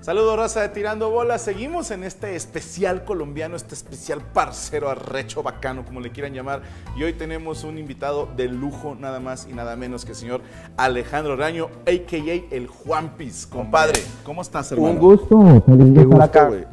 [0.00, 1.42] Saludos, raza de Tirando Bolas.
[1.42, 6.62] Seguimos en este especial colombiano, este especial parcero arrecho bacano, como le quieran llamar.
[6.96, 10.40] Y hoy tenemos un invitado de lujo, nada más y nada menos que el señor
[10.78, 12.54] Alejandro Raño, a.k.a.
[12.54, 13.46] el Juanpis.
[13.46, 14.94] Compadre, ¿cómo estás, hermano?
[14.94, 16.44] Un gusto, feliz de estar acá.
[16.48, 16.64] güey.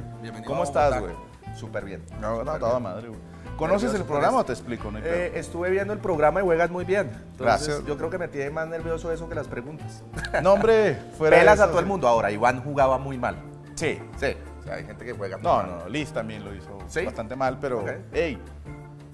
[0.45, 1.13] ¿Cómo estás, güey?
[1.57, 2.03] Súper bien.
[2.21, 3.19] No, no, toda madre, güey.
[3.57, 4.91] ¿Conoces el programa o te explico?
[4.91, 4.99] No?
[4.99, 7.07] Eh, estuve viendo el programa y juegas muy bien.
[7.07, 7.85] Entonces, Gracias.
[7.85, 10.03] Yo creo que me tiene más nervioso eso que las preguntas.
[10.43, 11.89] no, hombre, fuera Pelas a eso, todo el sí.
[11.91, 12.07] mundo.
[12.07, 13.35] Ahora, Iván jugaba muy mal.
[13.75, 13.99] Sí.
[14.17, 14.35] Sí.
[14.59, 15.79] O sea, hay gente que juega muy No, mal.
[15.83, 17.05] no, Liz también lo hizo ¿Sí?
[17.05, 17.89] bastante mal, pero, Ok.
[18.13, 18.37] hey,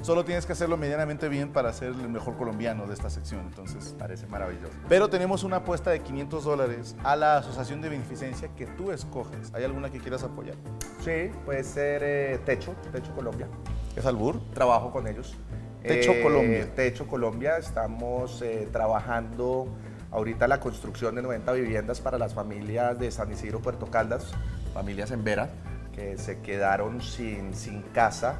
[0.02, 3.96] solo tienes que hacerlo medianamente bien para ser el mejor colombiano de esta sección, entonces.
[3.98, 4.74] Parece maravilloso.
[4.90, 9.54] Pero tenemos una apuesta de 500 dólares a la asociación de beneficencia que tú escoges.
[9.54, 10.55] ¿Hay alguna que quieras apoyar?
[11.04, 13.48] Sí, puede ser eh, Techo, Techo Colombia.
[13.96, 14.40] ¿Es Albur?
[14.54, 15.36] Trabajo con ellos.
[15.84, 16.68] Techo Colombia.
[16.76, 17.58] Techo Colombia.
[17.58, 19.68] Estamos eh, trabajando
[20.12, 24.32] ahorita la construcción de 90 viviendas para las familias de San Isidro, Puerto Caldas,
[24.74, 25.50] familias en Vera,
[25.94, 28.40] que se quedaron sin, sin casa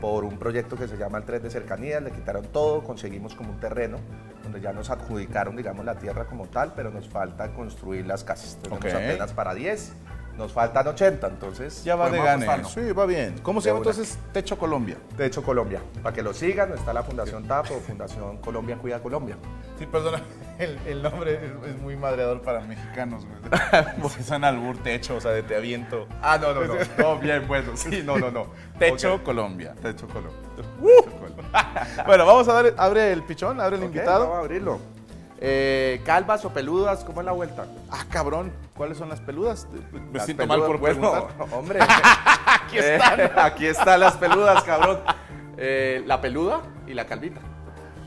[0.00, 2.02] por un proyecto que se llama el Tren de Cercanías.
[2.02, 3.98] Le quitaron todo, conseguimos como un terreno
[4.42, 8.58] donde ya nos adjudicaron, digamos, la tierra como tal, pero nos falta construir las casas.
[8.62, 8.90] Tenemos Ok.
[8.94, 9.92] apenas para 10,
[10.36, 11.84] nos faltan 80, entonces...
[11.84, 12.46] Ya va de gane.
[12.64, 13.38] Sí, va bien.
[13.42, 14.96] ¿Cómo se llama entonces Techo Colombia?
[15.16, 15.80] De hecho, Colombia.
[16.02, 19.36] Para que lo sigan, está la Fundación TAP o Fundación Colombia Cuida Colombia.
[19.78, 20.22] Sí, perdona,
[20.58, 24.14] el, el nombre es, es muy madreador para mexicanos, güey.
[24.24, 26.06] Son albur techo, o sea, de te aviento.
[26.22, 26.74] Ah, no, no, no.
[26.98, 27.76] No, bien, bueno.
[27.76, 28.46] Sí, no, no, no.
[28.78, 29.22] Techo Ok.
[29.22, 29.74] Colombia.
[29.80, 30.40] Techo Colombia.
[32.06, 34.20] Bueno, vamos a dar, abre el pichón, abre el invitado.
[34.20, 34.93] Vamos a abrirlo.
[35.40, 37.66] Eh, calvas o peludas, ¿cómo es la vuelta?
[37.90, 39.66] Ah, cabrón, ¿cuáles son las peludas?
[39.92, 41.58] Me Las siento peludas, mal por bueno, preguntar.
[41.58, 41.78] Hombre.
[42.46, 43.20] Aquí Eh, están.
[43.38, 45.00] aquí están las peludas, cabrón.
[45.56, 47.40] Eh, la peluda y la calvita.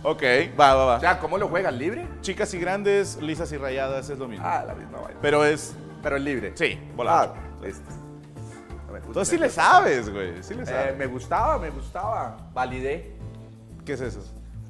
[0.03, 0.23] Ok,
[0.59, 0.99] va, va, O va.
[0.99, 1.77] sea, ¿cómo lo juegan?
[1.77, 2.07] ¿Libre?
[2.21, 4.45] Chicas y grandes, lisas y rayadas, es lo mismo.
[4.47, 5.19] Ah, la misma vaina.
[5.21, 5.75] Pero es.
[6.01, 6.51] Pero es libre.
[6.55, 7.33] Sí, volado.
[7.35, 7.89] Ah, listo.
[8.95, 10.41] Entonces sí le sabes, güey.
[10.43, 10.97] Sí le Eh, sabes.
[10.97, 12.37] me gustaba, me gustaba.
[12.53, 13.15] Validé.
[13.85, 14.21] ¿Qué es eso?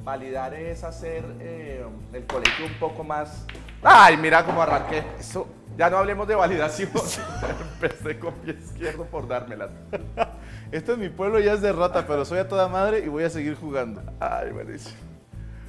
[0.08, 3.46] Validar es hacer eh, el colegio un poco más.
[3.84, 5.04] ¡Ay, mira cómo arranqué!
[5.20, 5.46] Eso.
[5.78, 6.90] Ya no hablemos de validación.
[7.74, 9.70] Empecé con pie izquierdo por dármelas.
[10.72, 13.26] Esto en mi pueblo ya es de rata, pero soy a toda madre y voy
[13.26, 14.02] a seguir jugando.
[14.22, 14.96] Ay, buenísimo.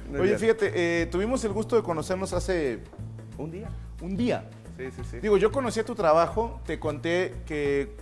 [0.09, 0.39] Muy Oye, bien.
[0.39, 2.79] fíjate, eh, tuvimos el gusto de conocernos hace
[3.37, 3.67] Un día.
[4.01, 4.49] un día.
[4.77, 5.19] Sí, sí, sí.
[5.19, 7.97] Digo, yo conocí tu trabajo, te conté que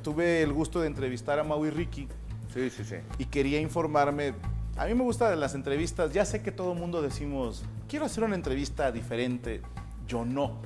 [0.00, 2.08] tuve el gusto de entrevistar a Mau y Ricky
[2.54, 2.96] sí, sí, sí.
[3.18, 4.32] y quería informarme.
[4.76, 8.24] A mí me gustan las entrevistas, ya sé que todo el mundo decimos, quiero hacer
[8.24, 9.62] una entrevista diferente.
[10.08, 10.56] Yo no.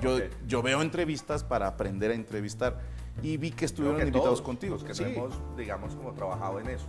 [0.00, 0.18] Yo,
[0.48, 2.80] yo veo entrevistas para aprender a entrevistar
[3.22, 4.74] y vi que estuvieron que invitados todos contigo.
[4.74, 5.04] Los que Sí.
[5.04, 6.86] no hemos, digamos, como trabajado en eso.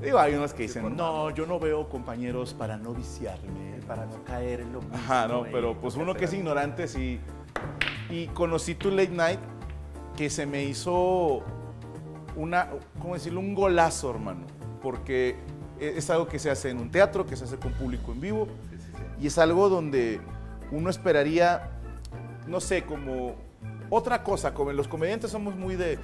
[0.00, 4.24] Digo, hay unos que dicen, no, yo no veo compañeros para no viciarme, para no
[4.24, 4.96] caer en lo mismo.
[4.96, 7.20] Ajá, no, pero pues uno que es ignorante, sí.
[8.10, 9.38] Y conocí tu late night,
[10.16, 11.42] que se me hizo
[12.34, 12.70] una,
[13.00, 13.40] ¿cómo decirlo?
[13.40, 14.40] Un golazo, hermano.
[14.82, 15.36] Porque
[15.82, 18.48] es algo que se hace en un teatro, que se hace con público en vivo.
[19.20, 20.20] Y es algo donde
[20.70, 21.70] uno esperaría,
[22.46, 23.36] no sé, como
[23.90, 25.98] otra cosa, como los comediantes somos muy de,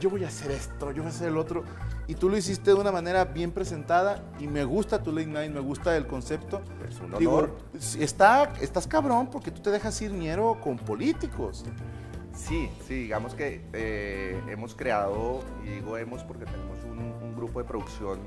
[0.00, 1.62] yo voy a hacer esto, yo voy a hacer el otro,
[2.06, 5.52] y tú lo hiciste de una manera bien presentada y me gusta tu late night,
[5.52, 6.62] me gusta el concepto.
[6.88, 7.56] Es un Digo, honor.
[7.78, 11.64] si está, estás cabrón porque tú te dejas ir ñero con políticos.
[12.34, 17.60] Sí, sí, digamos que eh, hemos creado, y digo hemos porque tenemos un, un grupo
[17.60, 18.18] de producción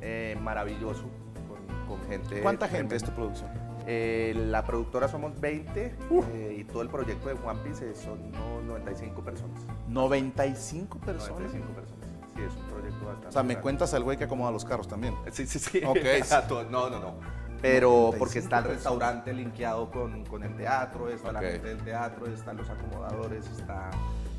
[0.00, 1.04] eh, maravilloso
[1.48, 2.40] con, con gente.
[2.40, 3.50] ¿Cuánta gente es tu producción?
[3.88, 5.94] Eh, la productora somos 20
[6.32, 9.62] eh, y todo el proyecto de One Piece son unos 95 personas.
[9.88, 11.40] 95 personas.
[11.40, 12.06] 95 personas.
[12.34, 13.28] Sí, es un proyecto bastante.
[13.28, 13.62] O sea, me grande.
[13.62, 15.14] cuentas al güey que acomoda los carros también.
[15.30, 15.82] Sí, sí, sí.
[15.86, 15.96] Ok.
[16.02, 16.64] Exacto.
[16.64, 17.14] No, no, no.
[17.62, 21.34] Pero 95 porque está el restaurante linkeado con, con el teatro, está Ok.
[21.34, 23.90] la gente del teatro, están los acomodadores, está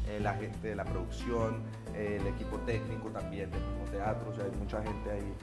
[0.09, 1.63] eh, la gente de la producción,
[1.93, 5.33] eh, el equipo técnico también del mismo teatro, o sea, hay mucha gente ahí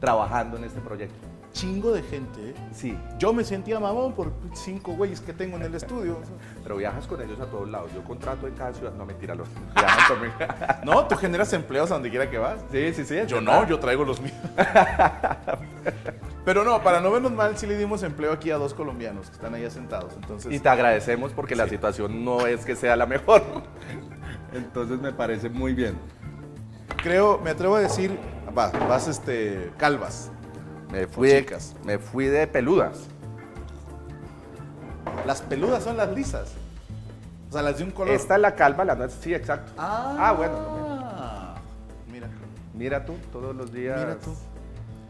[0.00, 1.39] trabajando en este proyecto.
[1.52, 2.54] Chingo de gente.
[2.72, 6.18] Sí, Yo me sentía mamón por cinco güeyes que tengo en el estudio.
[6.62, 7.90] pero viajas con ellos a todos lados.
[7.94, 10.34] Yo contrato en cada ciudad, no mentira, los viajan conmigo.
[10.84, 12.60] No, tú generas empleos a donde quiera que vas.
[12.70, 13.16] Sí, sí, sí.
[13.26, 13.62] Yo verdad.
[13.62, 14.36] no, yo traigo los míos.
[16.44, 19.34] Pero no, para no vernos mal, sí le dimos empleo aquí a dos colombianos que
[19.34, 20.14] están ahí sentados.
[20.14, 23.42] Entonces, Y te agradecemos porque la situación no es que sea la mejor.
[24.52, 25.98] Entonces me parece muy bien.
[27.02, 28.18] creo, me atrevo a decir,
[28.56, 30.30] va, vas este, calvas.
[30.92, 33.06] Me fui, de, me fui de peludas.
[35.26, 36.52] Las peludas son las lisas.
[37.48, 38.14] O sea, las de un color.
[38.14, 39.22] Esta es la calva, la nuestra.
[39.22, 39.72] Sí, exacto.
[39.76, 42.28] Ah, Ah, bueno, no, Mira.
[42.74, 43.98] Mira tú, todos los días.
[43.98, 44.34] Mira tú.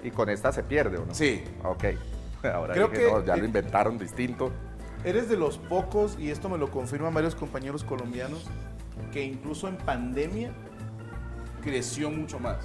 [0.03, 1.15] Y con esta se pierde, ¿o no?
[1.15, 1.45] Sí.
[1.65, 1.85] Ok.
[2.45, 4.51] Ahora Creo dije, que- no, ya lo inventaron distinto.
[5.05, 8.47] Eres de los pocos, y esto me lo confirman varios compañeros colombianos,
[9.13, 10.53] que incluso en pandemia
[11.63, 12.59] creció mucho más.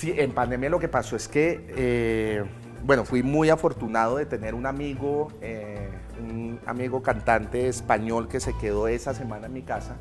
[0.00, 2.42] Sí, en pandemia lo que pasó es que, eh,
[2.84, 8.56] bueno, fui muy afortunado de tener un amigo, eh, un amigo cantante español que se
[8.56, 9.96] quedó esa semana en mi casa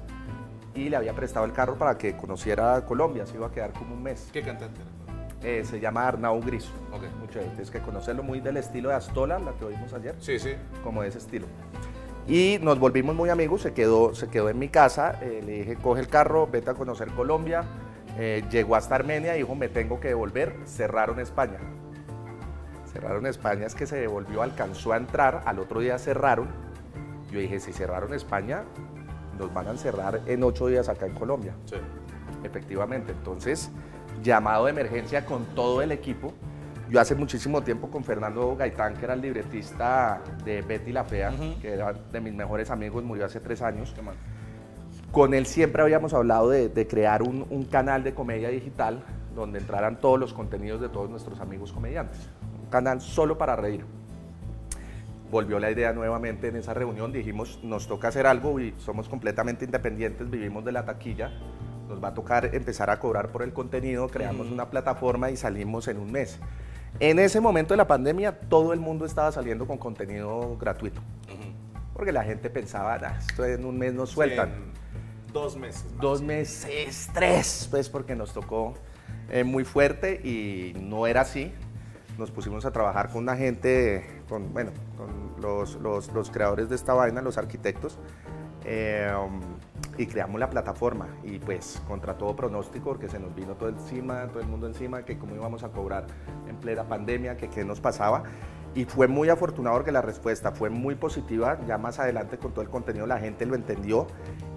[0.74, 3.94] y le había prestado el carro para que conociera Colombia, se iba a quedar como
[3.94, 4.30] un mes.
[4.32, 5.50] ¿Qué cantante era?
[5.50, 6.72] Eh, se llama Arnau Griso.
[6.94, 7.04] Ok.
[7.20, 10.52] Mucho tienes que conocerlo muy del estilo de Astola, la que oímos ayer, Sí, sí.
[10.82, 11.46] como de ese estilo.
[12.26, 15.76] Y nos volvimos muy amigos, se quedó, se quedó en mi casa, eh, le dije,
[15.76, 17.66] coge el carro, vete a conocer Colombia.
[18.22, 21.58] Eh, llegó hasta Armenia, dijo, me tengo que devolver, cerraron España.
[22.92, 26.50] Cerraron España, es que se devolvió, alcanzó a entrar, al otro día cerraron.
[27.32, 28.66] Yo dije, si cerraron España,
[29.38, 31.54] nos van a encerrar en ocho días acá en Colombia.
[31.64, 31.78] Sí.
[32.44, 33.72] Efectivamente, entonces,
[34.22, 36.34] llamado de emergencia con todo el equipo.
[36.90, 41.32] Yo hace muchísimo tiempo con Fernando Gaitán, que era el libretista de Betty la Fea,
[41.62, 43.94] que era de mis mejores amigos, murió hace tres años.
[43.96, 44.16] Qué mal.
[45.12, 49.04] Con él siempre habíamos hablado de, de crear un, un canal de comedia digital
[49.36, 52.30] donde entraran todos los contenidos de todos nuestros amigos comediantes.
[52.64, 53.86] Un canal solo para reír.
[55.32, 59.66] Volvió la idea nuevamente en esa reunión, dijimos, nos toca hacer algo y somos completamente
[59.66, 61.32] independientes, vivimos de la taquilla,
[61.88, 65.88] nos va a tocar empezar a cobrar por el contenido, creamos una plataforma y salimos
[65.88, 66.40] en un mes.
[67.00, 71.02] En ese momento de la pandemia, todo el mundo estaba saliendo con contenido gratuito,
[71.94, 74.50] porque la gente pensaba, "Ah, esto en un mes nos sueltan.
[74.50, 74.99] Sí,
[75.32, 75.86] dos meses.
[76.00, 78.74] Dos meses, tres, pues porque nos tocó
[79.30, 81.54] eh, muy fuerte y no era así.
[82.18, 86.76] Nos pusimos a trabajar con una gente, con, bueno, con los, los- los creadores de
[86.76, 87.98] esta vaina, los arquitectos,
[88.66, 89.10] eh,
[89.98, 91.08] y creamos la plataforma.
[91.24, 95.04] Y pues contra todo pronóstico, porque se nos vino todo encima, todo el mundo encima,
[95.06, 96.08] que cómo íbamos a cobrar
[96.50, 98.24] en plena pandemia, que qué nos pasaba.
[98.76, 101.60] Y fue muy afortunado porque la respuesta fue muy positiva.
[101.68, 104.08] Ya más adelante con todo el contenido la gente lo entendió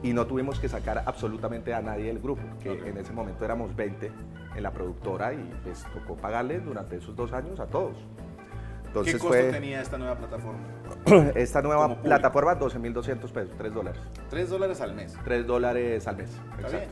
[0.02, 3.74] y no tuvimos que sacar absolutamente a nadie del grupo, que en ese momento éramos
[3.74, 4.12] 20
[4.54, 7.96] en la productora y pues tocó pagarle durante esos dos años a todos.
[7.96, 10.60] ¿Qué Entonces costo fue tenía esta nueva plataforma?
[11.34, 14.02] esta nueva plataforma 12.200 pesos, 3 dólares.
[14.28, 15.16] Tres dólares al mes.
[15.24, 16.30] 3 dólares al mes.
[16.58, 16.90] Está bien.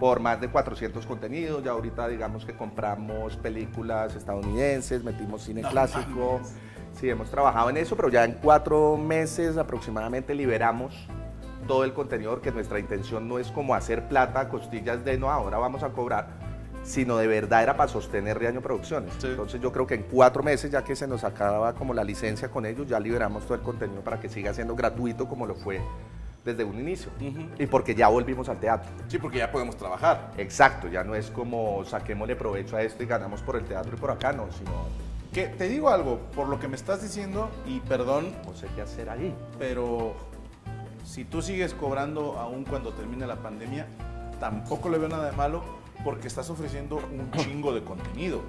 [0.00, 5.68] Por más de 400 contenidos, ya ahorita digamos que compramos películas estadounidenses, metimos cine No
[5.68, 6.38] clásico.
[6.38, 6.54] mames.
[6.94, 11.06] Sí, hemos trabajado en eso, pero ya en cuatro meses aproximadamente liberamos
[11.68, 15.58] todo el contenido, porque nuestra intención no es como hacer plata costillas de no, ahora
[15.58, 16.28] vamos a cobrar,
[16.82, 19.12] sino de verdad era para sostener Riaño Producciones.
[19.18, 19.26] Sí.
[19.28, 22.50] Entonces yo creo que en cuatro meses, ya que se nos acababa como la licencia
[22.50, 25.80] con ellos, ya liberamos todo el contenido para que siga siendo gratuito como lo fue
[26.44, 27.10] desde un inicio.
[27.20, 27.48] Ujú.
[27.58, 28.90] Y porque ya volvimos al teatro.
[29.08, 30.32] Sí, porque ya podemos trabajar.
[30.36, 34.00] Exacto, ya no es como saquémosle provecho a esto y ganamos por el teatro y
[34.00, 34.70] por acá, no, sino
[35.32, 38.82] Que te digo algo, por lo que me estás diciendo, y perdón, no sé qué
[38.82, 39.34] hacer ahí.
[39.58, 40.14] pero
[41.04, 43.86] si tú sigues cobrando aún cuando termine la pandemia,
[44.38, 45.62] tampoco le veo nada de malo
[46.04, 48.42] porque estás ofreciendo un chingo de contenido.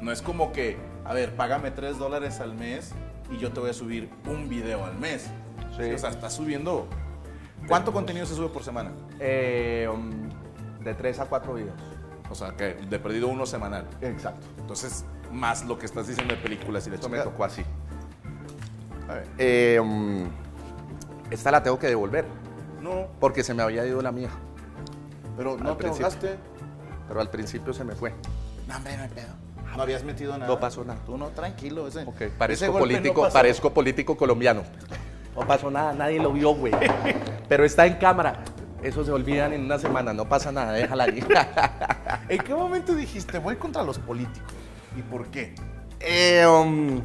[0.00, 2.92] No es como que, a ver, págame 3 dólares al mes
[3.30, 5.30] y yo te voy a subir un video al mes.
[5.76, 6.88] Sí, o sea, estás subiendo...
[7.68, 8.92] ¿Cuánto contenido se sube por semana?
[9.20, 10.28] Eh, um,
[10.82, 11.76] de tres a cuatro videos.
[12.30, 13.86] O sea, que de perdido uno semanal.
[14.00, 14.46] Exacto.
[14.58, 17.62] Entonces, más lo que estás diciendo de películas y de Esto me tocó así.
[19.08, 19.26] A ver.
[19.38, 20.28] Eh, um,
[21.30, 22.24] esta la tengo que devolver
[22.80, 24.28] No, porque se me había ido la mía,
[25.36, 26.06] pero no Al te principio.
[26.06, 26.36] ahogaste.
[27.08, 28.12] pero al principio se me fue.
[28.68, 29.34] No, hombre, no hay pedo.
[29.76, 30.46] No habías metido nada.
[30.46, 31.00] No pasó nada.
[31.06, 31.86] Tú no, tranquilo.
[31.88, 34.62] Ese, Ok, ese parezco político, parezco político colombiano.
[35.34, 36.72] No pasó nada, nadie lo vio, güey.
[37.48, 38.44] Pero está en cámara.
[38.82, 41.24] Eso se olvidan en una semana, no pasa nada, déjala ahí.
[42.28, 44.52] ¿En qué momento dijiste voy contra los políticos?
[44.96, 45.54] ¿Y por qué?
[46.00, 47.00] Eh, um,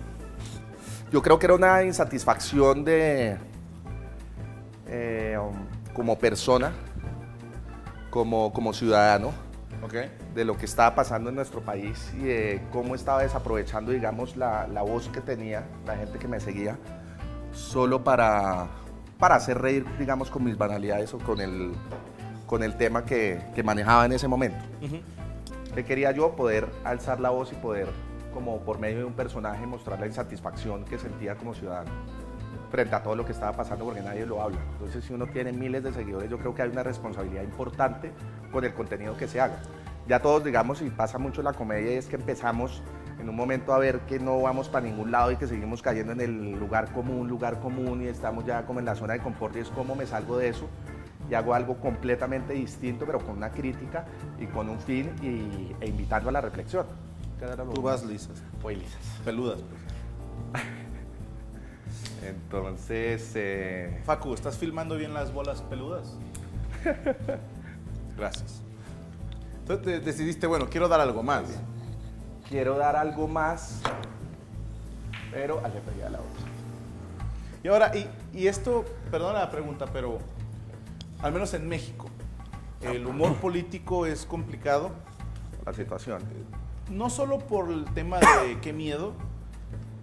[1.12, 3.38] yo creo que era una insatisfacción de
[4.88, 5.53] eh, um,
[5.93, 6.74] como persona,
[8.10, 9.31] como, como ciudadano,
[10.34, 14.67] de lo que estaba pasando en nuestro país y de cómo estaba desaprovechando, digamos, la,
[14.67, 16.77] la voz que tenía la gente que me seguía,
[17.58, 18.68] solo para,
[19.18, 21.74] para hacer reír, digamos, con mis banalidades o con el,
[22.46, 24.64] con el tema que, que manejaba en ese momento.
[25.74, 26.36] ¿Qué quería yo?
[26.36, 27.88] Poder alzar la voz y poder,
[28.34, 31.92] como por medio de un personaje, mostrar la insatisfacción que sentía como ciudadano
[32.72, 34.60] frente a todo lo que estaba pasando porque nadie lo habla.
[34.74, 38.12] Entonces, si uno tiene miles de seguidores, yo creo que hay una responsabilidad importante
[38.52, 39.60] con el contenido que se haga.
[40.08, 42.82] Ya todos, digamos, y pasa mucho la comedia, y es que empezamos
[43.20, 46.12] en un momento a ver que no vamos para ningún lado y que seguimos cayendo
[46.14, 49.56] en el lugar común, lugar común, y estamos ya como en la zona de confort
[49.56, 50.68] y es cómo me salgo de eso
[51.30, 54.06] y hago algo completamente distinto, pero con una crítica
[54.40, 56.86] y con un fin y, e invitando a la reflexión.
[57.40, 58.42] ¿Qué era lo Tú vas lisas.
[58.62, 59.00] Voy lisas.
[59.26, 59.60] Peludas.
[60.52, 60.64] pues.
[62.24, 66.16] Entonces, eh, Facu, ¿estás filmando bien las bolas peludas?
[68.18, 68.62] Gracias.
[69.60, 71.44] Entonces te- decidiste, bueno, quiero dar algo más.
[72.50, 73.82] Quiero dar algo más,
[75.32, 76.46] pero le pegué a la otra.
[77.63, 80.20] Y ahora, y, y esto, perdona la pregunta, pero
[81.22, 82.08] al menos en México,
[82.82, 84.92] el humor político es complicado,
[85.66, 86.22] La situación.
[86.89, 89.13] no solo por el tema de qué miedo,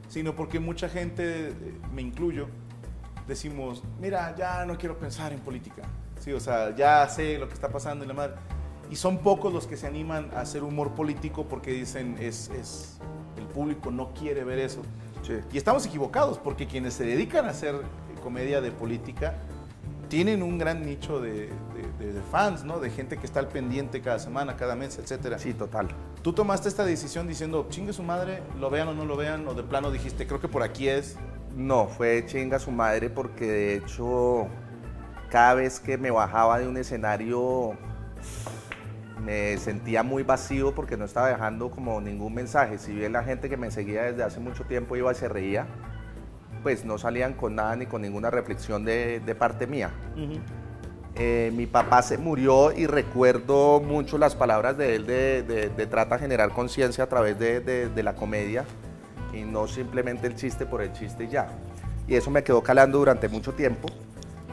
[0.09, 1.53] sino porque mucha gente, eh,
[1.93, 2.49] me incluyo,
[3.27, 5.83] decimos, mira, ya no quiero pensar en política.
[6.21, 8.35] Sí, o sea, ya sé lo que está pasando en la madre.
[8.91, 12.99] Y son pocos los que se animan a hacer humor político porque dicen, es, es
[13.37, 14.83] el público no quiere ver eso.
[15.23, 15.35] Sí.
[15.53, 17.75] Y estamos equivocados porque quienes se dedican a hacer
[18.23, 19.35] comedia de política
[20.09, 21.51] tienen un gran nicho de, de-
[22.07, 22.79] de- de fans, ¿no?
[22.79, 25.39] De gente que está al pendiente cada semana, cada mes, etcétera.
[25.39, 25.89] Sí, total.
[26.23, 29.55] Tú tomaste esta decisión diciendo, chingue su madre, lo vean o no lo vean, o
[29.55, 31.17] de plano dijiste, creo que por aquí es.
[31.57, 34.47] No, fue chinga su madre porque de hecho
[35.31, 37.73] cada vez que me bajaba de un escenario
[39.25, 42.79] me sentía muy vacío porque no estaba dejando como ningún mensaje.
[42.79, 45.67] Si bien la gente que me seguía desde hace mucho tiempo iba y se reía,
[46.63, 49.91] pues no salían con nada ni con ninguna reflexión de, de parte mía.
[51.17, 55.87] Eh, mi papá se murió y recuerdo mucho las palabras de él de, de- de
[55.87, 58.65] trata de generar conciencia a través de, la comedia
[59.33, 61.47] y no simplemente el chiste por el chiste y ya.
[62.09, 63.89] Y eso me quedó calando durante mucho tiempo.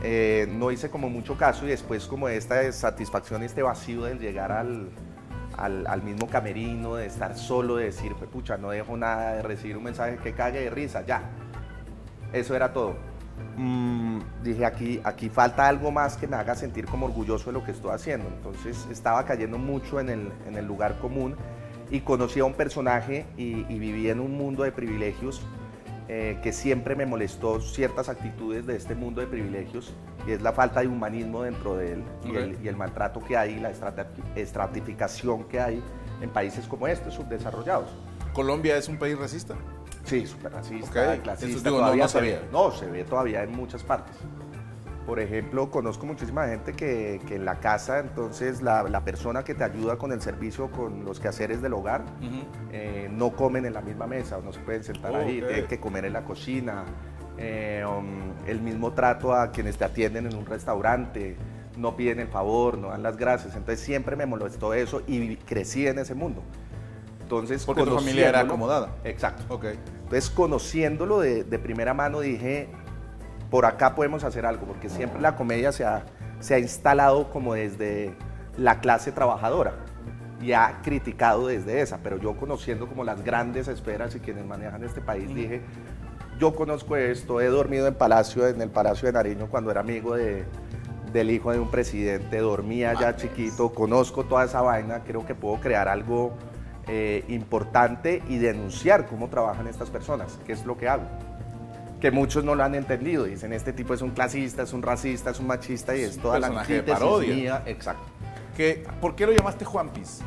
[0.04, 4.52] Eh, no hice como mucho caso y después como esta satisfacción, este vacío del llegar
[4.52, 4.90] al,
[5.58, 9.78] al, mismo camerino, de estar solo, de decir, "Fue pucha, no dejo nada, de recibir
[9.78, 11.22] un mensaje que cague de risa, ya.
[12.34, 12.96] Eso era todo.
[13.58, 17.64] Mm, dije, aquí, aquí falta algo más que me haga sentir como orgulloso de lo
[17.64, 18.28] que estoy haciendo.
[18.28, 21.36] Entonces estaba cayendo mucho en el, en el lugar común
[21.92, 25.42] y conocí a un personaje y, y viví en un mundo de privilegios
[26.14, 29.94] eh, que siempre me molestó ciertas actitudes de este mundo de privilegios
[30.28, 33.38] y es la falta de humanismo dentro de él y, el, y el maltrato que
[33.38, 35.82] hay, la estrati- estratificación que hay
[36.22, 37.90] en países como estos, subdesarrollados.
[38.34, 39.56] ¿Colombia es un país racista?
[40.04, 41.56] Sí, súper racista, Ok, clasista.
[41.60, 42.40] eso digo, no- no se ve.
[42.52, 44.18] No, se ve todavía en muchas partes.
[45.06, 49.56] Por ejemplo, conozco muchísima gente que, que en la casa, entonces la, la persona que
[49.56, 52.04] te ayuda con el servicio, con los quehaceres del hogar,
[52.72, 55.68] eh, no comen en la misma mesa o no se pueden sentar Oh, ahí, tienen
[55.68, 56.86] que comer en la cocina.
[57.38, 61.36] Eh, um, el mismo trato a quienes te atienden en un restaurante,
[61.78, 63.56] no piden el favor, no dan las gracias.
[63.56, 66.44] Entonces siempre me molestó eso y crecí en ese mundo.
[67.22, 68.96] Entonces, Porque tu familia era acomodada.
[69.04, 69.44] Exacto.
[69.48, 69.66] Ok.
[70.04, 72.70] Entonces, conociéndolo de, de primera mano, dije,
[73.52, 76.06] por acá podemos hacer algo, porque siempre la comedia se ha,
[76.40, 78.16] se ha instalado como desde
[78.58, 79.74] la clase trabajadora
[80.42, 84.84] y ha criticado desde esa, pero yo conociendo como las grandes esferas y quienes manejan
[84.84, 85.62] este país, dije,
[86.40, 90.16] yo conozco esto, he dormido en Palacio, en el Palacio de Nariño cuando era amigo
[90.16, 90.46] de,
[91.12, 95.60] del hijo de un presidente, dormía ya chiquito, conozco toda esa vaina, creo que puedo
[95.60, 96.34] crear algo
[96.88, 101.04] eh, importante y denunciar cómo trabajan estas personas, que es lo que hago.
[102.02, 105.30] Que muchos no lo han entendido, dicen este tipo es un clasista, es un racista,
[105.30, 107.36] es un machista y es un toda la de parodia.
[107.36, 107.64] mía.
[107.68, 108.04] Exacto.
[108.58, 110.20] ¿Qué- ¿Por qué lo llamaste Juan Piz?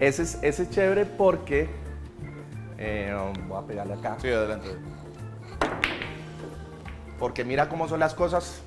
[0.00, 1.68] Ese es, ese es chévere porque,
[2.78, 3.16] eh,
[3.48, 4.68] voy a pegarle acá, Sí, adelante.
[7.18, 8.60] porque mira cómo son las cosas.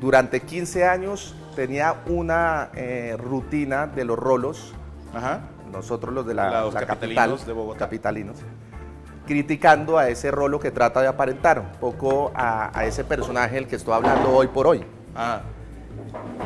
[0.00, 4.72] Durante 15 años tenía una eh, rutina de los rolos
[5.14, 5.40] Ajá.
[5.72, 7.78] nosotros los de la, Los la capitalinos capital, de Bogotá.
[7.80, 8.36] capitalinos,
[9.26, 13.66] criticando a ese rolo que trata de aparentar, un poco a, a ese personaje del
[13.66, 14.84] que estoy hablando hoy por hoy.
[15.14, 15.40] Ah,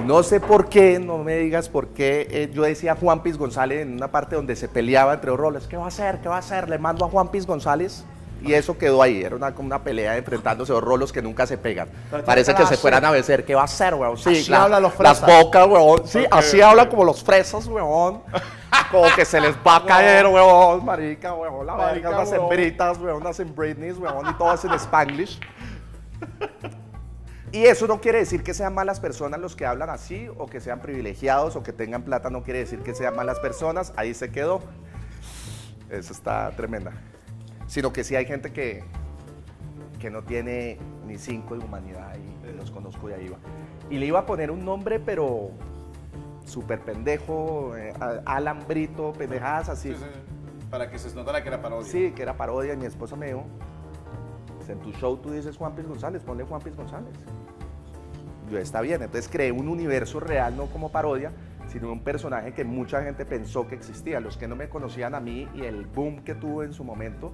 [0.06, 3.82] No sé por qué, no me digas por qué eh, yo decía Juan Piz González
[3.82, 5.66] en una parte donde se peleaba entre los roles.
[5.66, 6.20] ¿Qué va a hacer?
[6.20, 6.68] ¿Qué va a hacer?
[6.68, 8.04] Le mando a Juan Piz González.
[8.40, 11.58] Y eso quedó ahí, era una, como una pelea enfrentándose dos rolos que nunca se
[11.58, 11.88] pegan.
[12.24, 13.44] Parece que se fueran a vencer.
[13.44, 14.16] ¿Qué va a hacer, weón?
[14.16, 15.42] Sí, Así la- hablan los Las fresas.
[15.44, 16.06] bocas, weón.
[16.06, 16.64] Sí, así ok.
[16.64, 18.22] hablan como los fresas, weón.
[18.92, 21.66] Como que se les va a caer, weón, marica, weón.
[21.66, 25.40] La Marica, unas hembritas, weón, unas Britneys, weón, y todas en Spanglish.
[27.50, 30.60] Y eso no quiere decir que sean malas personas los que hablan así, o que
[30.60, 33.92] sean privilegiados, o que tengan plata, no quiere decir que sean malas personas.
[33.96, 34.60] Ahí se quedó.
[35.90, 36.92] Eso está tremenda.
[37.68, 38.82] Sino que sí hay gente que,
[40.00, 43.36] que no tiene ni cinco de humanidad y los conozco de ahí va.
[43.90, 45.50] Y le iba a poner un nombre, pero
[46.44, 49.90] súper pendejo, eh, a- Alan Brito, pendejadas así.
[49.90, 50.66] sí, sí.
[50.70, 51.90] Para que se notara que era parodia.
[51.90, 53.44] Sí, que era parodia y mi esposa me dijo,
[54.58, 57.12] "Pues en tu show tú dices Juan Piz González, ponle Juan Piz González.
[58.50, 61.32] Yo, está bien, entonces creé un universo real, no como parodia,
[61.68, 64.20] sino un personaje que mucha gente pensó que existía.
[64.20, 67.32] Los que no me conocían a mí y el boom que tuvo en su momento,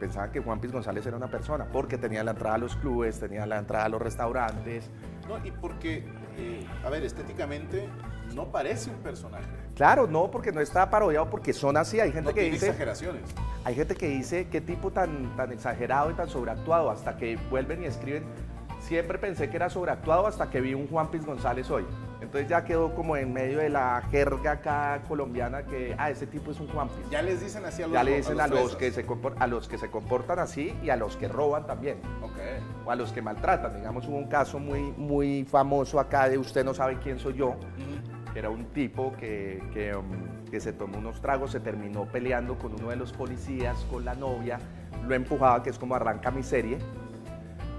[0.00, 3.20] pensaban que Juan Piz González era una persona, porque tenía la entrada a los clubes,
[3.20, 4.90] tenía la entrada a los restaurantes.
[5.28, 6.04] No, y porque,
[6.36, 7.88] eh, a ver, estéticamente
[8.34, 9.46] no parece un personaje.
[9.74, 12.00] Claro, no, porque no está parodiado, porque son así.
[12.00, 13.22] Hay gente No que tiene dice, exageraciones.
[13.64, 17.82] hay gente que dice qué tipo tan, tan exagerado y tan sobreactuado, hasta que vuelven
[17.82, 18.24] y escriben.
[18.80, 21.84] Siempre pensé que era sobreactuado hasta que vi un Juan Piz González hoy.
[22.24, 26.50] Entonces ya quedó como en medio de la jerga acá colombiana que, ah, ese tipo
[26.50, 27.08] es un Juan Piz.
[27.10, 28.76] Ya les dicen así a los Ya le dicen a los, fresas.
[28.76, 29.06] que se
[29.38, 31.98] a los que se comportan así y a los que roban también.
[32.22, 32.86] Ok.
[32.86, 33.76] O a los que maltratan.
[33.76, 37.56] Digamos, hubo un caso muy, muy famoso acá de usted no sabe quién soy yo.
[38.32, 42.58] Que Era un tipo que, que, um, que se tomó unos tragos, se terminó peleando
[42.58, 44.58] con uno de los policías, con la novia,
[45.06, 46.78] lo empujaba, que es como arranca mi serie.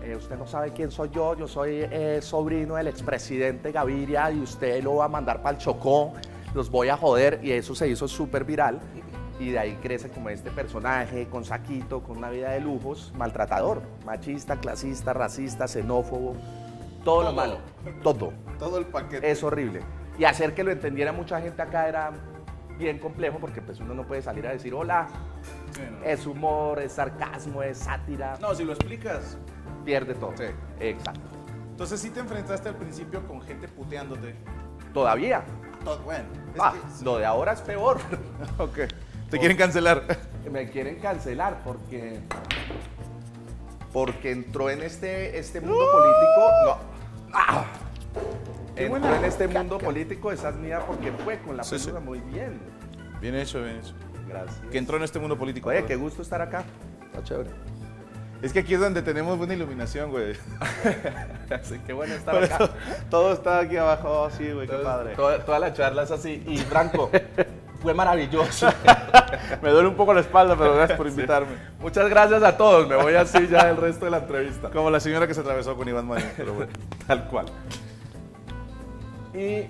[0.05, 4.39] Eh, usted no sabe quién soy yo, yo soy eh, sobrino del expresidente Gaviria y
[4.39, 6.13] usted lo va a mandar para el Chocó,
[6.53, 8.79] los voy a joder y eso se hizo súper viral
[9.39, 13.81] y de ahí crece como este personaje con saquito, con una vida de lujos, maltratador,
[14.05, 16.35] machista, clasista, racista, xenófobo,
[17.03, 17.57] todo, lo malo,
[18.03, 18.31] todo.
[18.59, 19.29] Todo el paquete.
[19.29, 19.79] Es horrible.
[20.19, 22.11] Y hacer que lo entendiera mucha gente acá era
[22.77, 25.07] bien complejo porque pues uno no puede salir a decir hola,
[25.71, 26.05] Sí, ¿no?
[26.05, 29.37] es humor, es sarcasmo, es sátira, No, si lo explicas.
[29.85, 30.33] Pierde todo.
[30.37, 30.45] Sí.
[30.79, 31.21] Exacto.
[31.71, 34.35] Entonces sí te enfrentaste al principio con gente puteándote.
[34.93, 35.43] Todavía.
[35.83, 36.25] Todo, bueno.
[36.53, 37.99] es Ah, que- lo de ahora es peor.
[38.57, 38.79] Ok.
[39.29, 40.03] Te quieren cancelar.
[40.51, 42.19] Me quieren cancelar porque
[43.91, 46.51] porque entró en este, este mundo político.
[46.65, 46.77] No.
[47.33, 47.65] Ah.
[48.75, 51.85] Entró buena en este mundo político, esa es mía porque fue con la Sí, sí.
[51.91, 52.59] película muy bien.
[53.21, 53.93] Bien hecho, bien hecho.
[54.27, 54.59] Gracias.
[54.71, 55.69] Que entró en este mundo político.
[55.69, 56.63] Oye, qué gusto estar acá.
[57.05, 57.49] Está chévere.
[58.41, 60.35] Es que aquí es donde tenemos buena iluminación, güey.
[61.49, 62.55] Así que bueno estar Por acá.
[62.55, 62.69] eso,
[63.09, 65.15] todo está aquí abajo, sí, güey, qué padre.
[65.15, 66.43] Toda, toda la charla es así.
[66.45, 67.09] Y Franco,
[67.81, 68.67] fue maravilloso.
[69.61, 71.55] Me duele un poco la espalda, pero gracias por invitarme.
[71.79, 72.87] Muchas gracias a todos.
[72.87, 74.69] Me voy así ya el resto de la entrevista.
[74.69, 76.71] Como la señora que se atravesó con Iván Marín, pero bueno.
[77.07, 77.45] Tal cual.
[79.33, 79.67] Y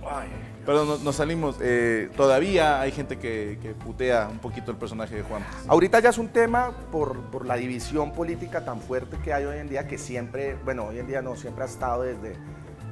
[0.00, 0.47] Pero
[0.84, 1.56] no- nos salimos.
[1.60, 5.42] eh, todavía hay gente que, putea un poquito el personaje de Juan.
[5.66, 9.58] ahorita ya es un tema por, por la división política tan fuerte que hay hoy
[9.58, 12.34] en día, que siempre, bueno, hoy en día no, siempre ha estado desde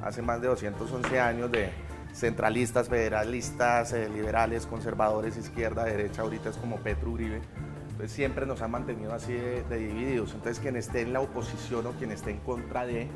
[0.03, 1.69] hace más de 211 años de
[2.13, 7.41] centralistas, federalistas, eh, liberales, conservadores, izquierda, derecha, ahorita es como Petro Uribe.
[7.89, 10.33] Entonces siempre nos han mantenido así de divididos.
[10.33, 13.07] Entonces quien esté en la oposición o quien esté en contra de,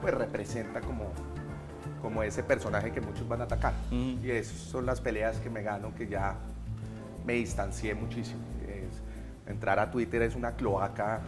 [0.00, 1.12] pues representa como,
[2.00, 3.74] como ese personaje que muchos van a atacar.
[3.88, 4.24] Ujú.
[4.24, 6.36] Y esas son las peleas que me gano, que ya
[7.26, 8.40] me distancié muchísimo.
[8.66, 11.20] Es- entrar a Twitter es una cloaca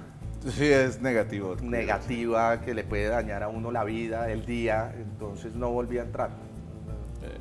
[0.49, 1.57] Sí, es negativo.
[1.63, 6.03] negativa que le puede dañar a uno la vida, el día, entonces no volví a
[6.03, 6.31] entrar.
[7.23, 7.39] Eh,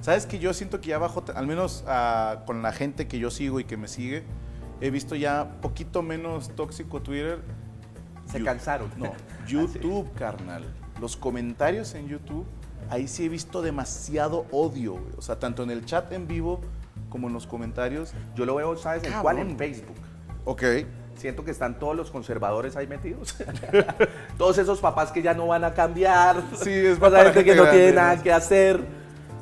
[0.00, 3.30] Sabes que yo siento que ya bajo, al menos ah, con la gente que yo
[3.30, 4.22] sigo y que me sigue,
[4.80, 7.40] he visto ya poquito menos tóxico Twitter.
[8.26, 8.88] Se Yu- cansaron.
[8.96, 9.12] No,
[9.46, 10.64] YouTube, carnal.
[11.00, 12.46] Los comentarios en YouTube,
[12.90, 14.92] ahí sí he visto demasiado odio.
[14.92, 15.14] güey.
[15.16, 16.60] O sea, tanto en el chat en vivo
[17.08, 18.12] como en los comentarios.
[18.34, 19.38] Yo lo veo, ¿sabes en cuál?
[19.38, 19.56] En.
[19.56, 19.96] Facebook.
[20.44, 20.62] Ok.
[21.16, 23.36] Siento que están todos los conservadores ahí metidos.
[24.38, 26.42] todos esos papás que ya no van a cambiar.
[26.56, 28.80] Sí, es la gente que no tiene nada que hacer.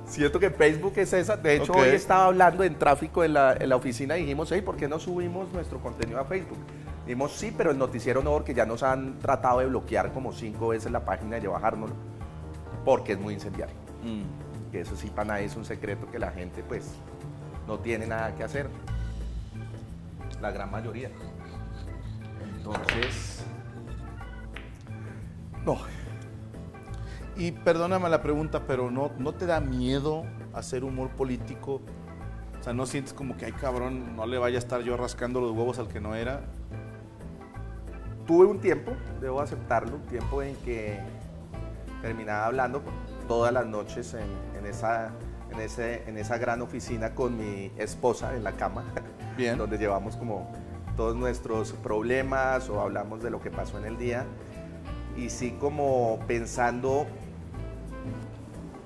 [0.06, 1.37] Siento que Facebook es esa.
[1.37, 4.62] De hecho, hoy estaba hablando en tráfico en la, en la oficina y dijimos, hey,
[4.62, 6.58] ¿por qué no subimos nuestro contenido a Facebook?
[7.06, 10.68] Dijimos, sí, pero el noticiero no, porque ya nos han tratado de bloquear como cinco
[10.68, 11.94] veces la página y de bajárnoslo.
[12.88, 13.77] Porque es muy incendiario.
[14.03, 14.70] Mm.
[14.72, 16.94] Que eso sí para nadie es un secreto que la gente pues
[17.66, 18.70] no tiene nada que hacer.
[20.40, 21.11] La gran mayoría.
[22.57, 23.44] Entonces,
[25.66, 25.77] no.
[27.37, 30.24] Y perdóname la pregunta, pero ¿no, ¿no te da miedo
[30.55, 31.83] hacer humor político?
[32.59, 35.42] O sea, ¿no sientes como que, ay cabrón, no le vaya a estar yo rascando
[35.42, 36.40] los huevos al que no era?
[38.27, 41.17] Tuve un tiempo, debo aceptarlo, un tiempo en que
[42.02, 42.82] terminaba hablando
[43.26, 45.12] todas las noches en, en esa,
[45.50, 48.84] en, ese, en esa gran oficina con mi esposa en la cama,
[49.37, 49.58] Bien.
[49.58, 50.50] donde llevamos como
[50.96, 54.24] todos nuestros problemas o hablamos de lo que pasó en el día.
[55.16, 57.06] Y sí como pensando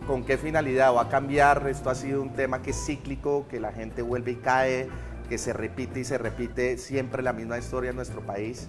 [0.07, 1.67] con qué finalidad va a cambiar.
[1.69, 4.89] Esto ha sido un tema que es cíclico, que la gente vuelve y cae,
[5.29, 8.69] que se repite y se repite siempre la misma historia en nuestro país.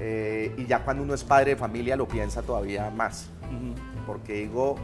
[0.00, 3.30] Eh, y ya cuando uno es padre de familia lo piensa todavía más,
[4.06, 4.76] porque digo,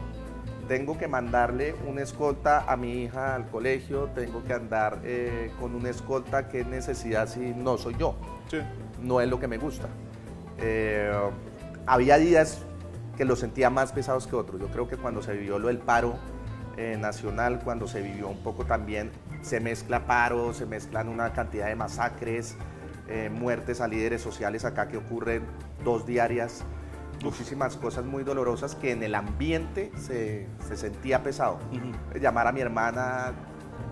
[0.67, 5.75] tengo que mandarle una escolta a mi hija al colegio, tengo que andar eh, con
[5.75, 8.15] una escolta, qué necesidad si no soy yo
[8.47, 8.59] Sí.
[9.01, 9.87] no es lo que me gusta.
[10.59, 11.11] Eh,
[11.85, 12.61] había días
[13.17, 14.61] que los sentía más pesados que otros.
[14.61, 16.15] Yo creo que cuando se vivió lo del paro,
[16.77, 21.67] eh, nacional, cuando se vivió un poco también, se mezcla paro, se mezclan una cantidad
[21.67, 22.55] de masacres,
[23.29, 25.43] muertes a líderes sociales acá que ocurren
[25.83, 26.63] dos diarias,
[27.23, 31.59] muchísimas cosas muy dolorosas que en el ambiente se, se sentía pesado.
[32.19, 33.33] Llamar a mi hermana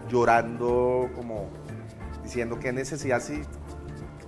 [0.10, 1.48] llorando, como
[2.24, 3.42] diciendo qué necesidad, si,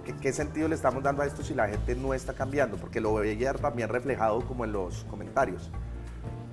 [0.05, 3.01] qué, qué sentido le estamos dando a esto si la gente no está cambiando, porque
[3.01, 5.71] lo veía también reflejado como en los comentarios.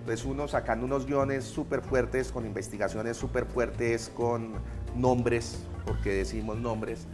[0.01, 4.55] Entonces uno sacando unos guiones súper fuertes, con investigaciones súper fuertes, con
[4.97, 7.07] nombres, porque decimos nombres.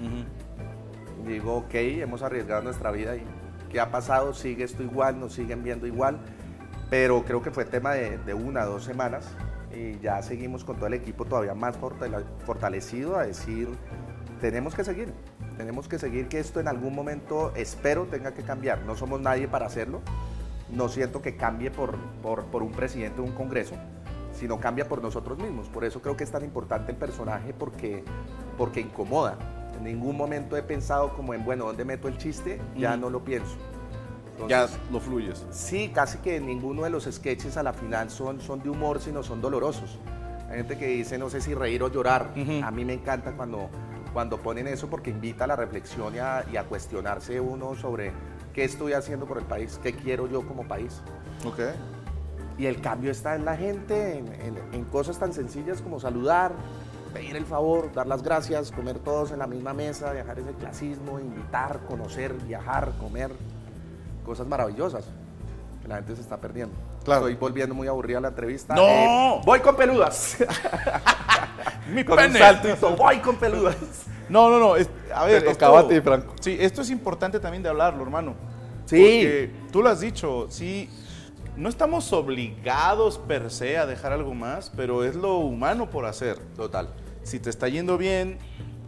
[1.26, 3.24] Digo, ok, hemos arriesgado nuestra vida y
[3.74, 4.32] ¿qué ha pasado?
[4.34, 5.18] ¿Sigue esto igual?
[5.18, 6.20] ¿Nos siguen viendo igual?
[6.90, 9.26] Pero creo que fue tema de, de una, dos semanas
[9.74, 13.68] y ya seguimos con todo el equipo todavía más fortale- fortalecido a decir,
[14.40, 15.12] tenemos que seguir,
[15.56, 18.82] tenemos que seguir que esto en algún momento espero tenga que cambiar.
[18.82, 20.02] No somos nadie para hacerlo,
[20.70, 23.74] no siento que cambie por, por, por un presidente o un congreso,
[24.32, 25.68] sino cambia por nosotros mismos.
[25.68, 28.04] Por eso creo que es tan importante el personaje porque,
[28.56, 29.36] porque incomoda.
[29.76, 32.60] En ningún momento he pensado como en, bueno, ¿dónde meto el chiste?
[32.76, 33.00] Ya Ujú.
[33.00, 33.56] no lo pienso.
[34.48, 35.44] Ya Entonces, lo fluyes.
[35.50, 39.22] Sí, casi que ninguno de los sketches a la final son, son de humor, sino
[39.22, 39.98] son dolorosos.
[40.50, 42.32] Hay gente que dice, no sé si reír o llorar.
[42.36, 42.60] Ujú.
[42.64, 43.68] A mí me encanta cuando,
[44.12, 48.12] cuando ponen eso porque invita a la reflexión y a, y a cuestionarse uno sobre
[48.52, 51.00] qué estoy haciendo por el país, qué quiero yo como país.
[51.46, 51.60] Ok.
[52.58, 56.52] Y el cambio está en la gente, en, en- en cosas tan sencillas como saludar,
[57.14, 61.20] pedir el favor, dar las gracias, comer todos en la misma mesa, dejar ese clasismo,
[61.20, 63.30] invitar, conocer, viajar, comer,
[64.26, 65.04] cosas maravillosas
[65.80, 66.74] que la gente se está perdiendo.
[67.04, 67.28] Claro.
[67.28, 68.74] Estoy volviendo muy aburrida la entrevista.
[68.74, 68.86] ¡No!
[68.86, 70.38] Eh, voy con peludas.
[71.92, 73.76] Mi con un salto y todo, voy con peludas.
[74.28, 74.76] No, no, no.
[74.76, 75.44] es- a ver.
[75.44, 76.34] Te tocaba a ti, Franco.
[76.40, 78.34] Sí, esto es importante también de hablarlo, hermano.
[78.86, 78.96] Sí.
[78.96, 80.90] Porque tú lo has dicho, sí.
[81.56, 86.38] No estamos obligados per se a dejar algo más, pero es lo humano por hacer.
[86.56, 86.88] Total.
[87.24, 88.38] Si te está yendo bien,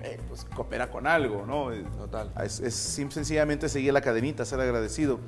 [0.02, 1.72] eh, pues coopera con algo, ¿no?
[1.72, 2.32] Eh, Total.
[2.44, 5.18] Es, es sencillamente seguir la cadenita, ser agradecido.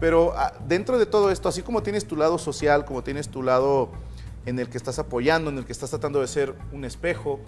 [0.00, 3.42] Pero ah, dentro de todo esto, así como tienes tu lado social, como tienes tu
[3.42, 3.90] lado
[4.46, 7.40] en el que estás apoyando, en el que estás tratando de ser un espejo,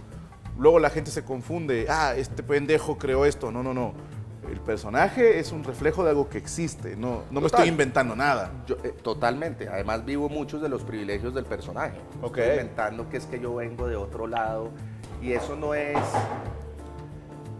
[0.59, 3.53] luego la gente se confunde, ah, este pendejo creó esto.
[3.53, 3.95] No, no, no.
[4.51, 8.53] El personaje es un reflejo de algo que existe, no, no me estoy inventando nada.
[8.67, 9.69] Yo, eh, totalmente.
[9.69, 11.99] Además vivo muchos de los privilegios del personaje.
[12.23, 12.39] Ok.
[12.39, 14.71] Estoy inventando que es que yo vengo de otro lado
[15.21, 15.99] y eso no es,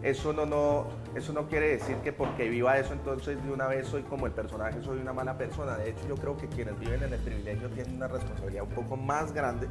[0.03, 0.87] eso no, no,
[1.17, 4.33] eso no quiere decir que porque viva eso entonces de una vez soy como el
[4.33, 5.77] personaje, soy una mala persona.
[5.77, 8.97] De hecho yo creo que quienes viven en el privilegio tienen una responsabilidad un poco
[8.97, 9.69] más grande,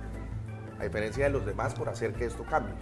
[0.79, 2.73] a diferencia de los demás, por hacer que esto cambie.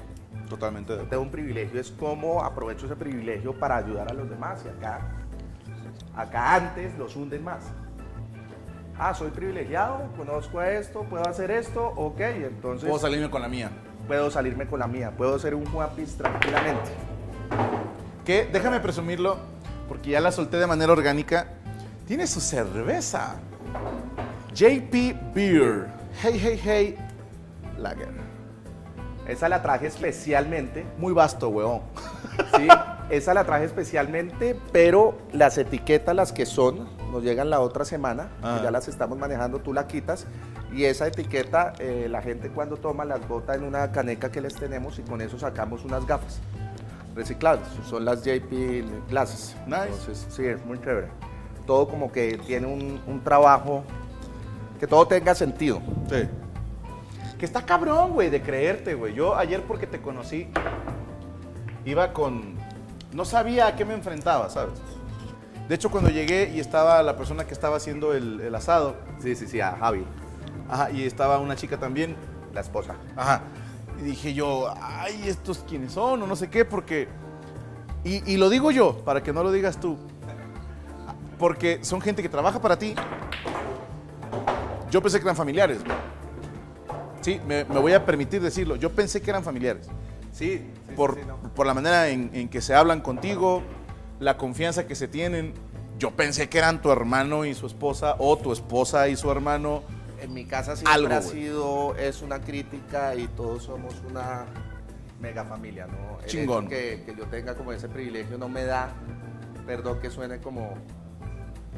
[0.53, 4.63] Totalmente de tengo un privilegio, es cómo aprovecho ese privilegio para ayudar a los demás
[4.63, 5.01] y acá,
[6.15, 7.63] acá antes los hunden más.
[8.99, 13.71] Ah, soy privilegiado, conozco esto, puedo hacer esto, ok, entonces Puedo salirme con la mía.
[14.07, 16.91] puedo salirme con la mía, puedo ser un Juanpis tranquilamente.
[18.23, 19.37] Que déjame presumirlo,
[19.87, 21.47] porque ya la solté de manera orgánica.
[22.05, 23.37] Tiene su cerveza.
[24.53, 25.87] JP Beer.
[26.21, 26.97] Hey, hey, hey.
[27.79, 28.22] Lager.
[29.27, 31.81] Esa la traje especialmente, Muy vasto, weón.
[32.57, 32.67] sí,
[33.09, 38.23] esa la traje especialmente, pero las etiquetas, las que son, nos llegan la otra semana,
[38.41, 38.59] que Ah.
[38.63, 40.25] ya las estamos manejando, tú la quitas,
[40.73, 44.55] y esa etiqueta, eh, la gente cuando toma las bota en una caneca que les
[44.55, 46.39] tenemos y con eso sacamos unas gafas
[47.15, 49.55] reciclables, son las JP Glasses.
[49.67, 49.83] Nice.
[49.83, 51.07] Entonces, sí, es muy chévere.
[51.67, 53.83] Todo como que tiene un, un trabajo,
[54.79, 55.79] que todo tenga sentido.
[56.09, 56.27] Sí.
[57.43, 59.13] Que está cabrón, güey, de creerte, güey.
[59.13, 60.47] Yo ayer porque te conocí,
[61.83, 62.55] iba con...
[63.11, 64.75] No sabía a qué me enfrentaba, ¿sabes?
[65.67, 69.35] De hecho, cuando llegué y estaba la persona que estaba haciendo el, el asado, Sí,
[69.35, 70.05] sí, sí, a Javi,
[70.69, 72.15] ajá, y estaba una chica también,
[72.53, 72.95] la esposa.
[73.17, 73.41] Ajá.
[73.99, 76.21] Y dije yo, ay, ¿estos quiénes son?
[76.21, 77.09] O no sé qué, porque...
[78.05, 79.97] Y, y lo digo yo, para que no lo digas tú.
[81.37, 82.95] Porque son gente que trabaja para ti.
[84.89, 85.83] Yo pensé que eran familiares.
[85.83, 86.12] güey.
[87.23, 88.75] Sí, me, me voy a permitir decirlo.
[88.75, 89.87] Yo pensé que eran familiares.
[90.31, 91.37] Sí, sí, Por, sí, sí, no.
[91.53, 93.61] por la manera en, en que se hablan contigo,
[94.19, 95.53] la confianza que se tienen.
[95.99, 99.83] Yo pensé que eran tu hermano y su esposa, o tu esposa y su hermano.
[100.21, 104.45] En mi casa siempre Algo, ha sido, es una crítica y todos somos una
[105.19, 106.19] mega familia, ¿no?
[106.21, 106.67] El Chingón.
[106.67, 108.89] que, que yo tenga como ese privilegio no me da,
[109.65, 110.73] perdón que suene como,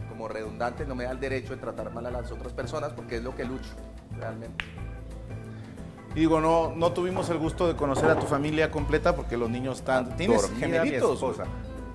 [0.09, 3.17] como redundante, no me da el derecho de tratar mal a las otras personas porque
[3.17, 3.69] es lo que lucho,
[4.17, 4.63] realmente.
[6.15, 9.49] Y digo, no, no tuvimos el gusto de conocer a tu familia completa porque los
[9.49, 10.15] niños están.
[10.15, 11.19] ¿Tienes Dormida mi gemelitos?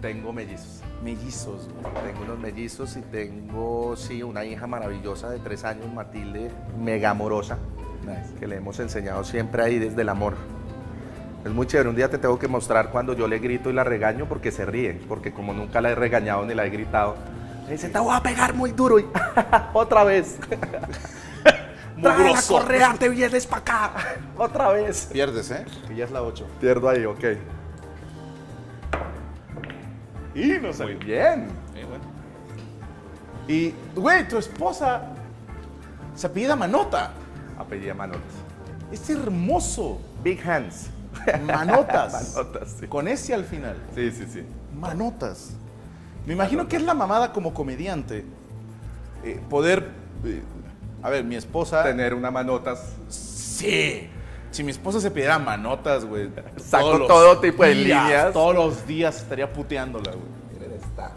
[0.02, 0.82] Tengo mellizos.
[1.02, 1.68] Mellizos.
[2.04, 7.56] Tengo unos mellizos y tengo, sí, una hija maravillosa de tres años, Matilde, mega amorosa.
[8.38, 10.34] que le hemos enseñado siempre ahí desde el amor.
[11.42, 11.88] Es muy chévere.
[11.88, 14.66] Un día te tengo que mostrar cuando yo le grito y la regaño porque se
[14.66, 17.16] ríe, porque como nunca la he regañado ni la he gritado,
[17.64, 19.06] me dice, te voy a pegar muy duro y
[19.72, 20.38] otra vez.
[22.02, 23.92] Trae la correa, te vienes para acá.
[24.38, 25.08] Otra vez.
[25.12, 25.64] Pierdes, ¿eh?
[25.88, 26.46] Que ya es la 8.
[26.60, 27.24] Pierdo ahí, ok.
[30.34, 30.98] Y no Muy salió.
[30.98, 31.48] bien.
[31.74, 32.04] Eh, bueno.
[33.48, 35.02] Y, güey, tu esposa
[36.14, 37.12] se apellida Manota.
[37.58, 38.22] Apellida Manotas.
[38.92, 40.00] Es hermoso.
[40.22, 40.88] Big Hands.
[41.46, 42.34] Manotas.
[42.36, 42.86] Manotas, sí.
[42.86, 43.76] Con ese al final.
[43.94, 44.44] Sí, sí, sí.
[44.78, 45.50] Manotas.
[46.26, 48.24] Me imagino que es la mamada como comediante.
[49.24, 49.90] eh, poder.
[50.24, 50.42] eh,
[51.02, 51.82] a ver, mi esposa.
[51.82, 52.92] Tener una Manotas.
[53.08, 54.08] Sí.
[54.50, 56.28] Si mi esposa se pidiera manotas, güey.
[56.56, 58.32] Saco los todo tipo de días, líneas.
[58.32, 60.24] Todos los días estaría puteándola, güey.
[60.52, 61.12] Miren esta.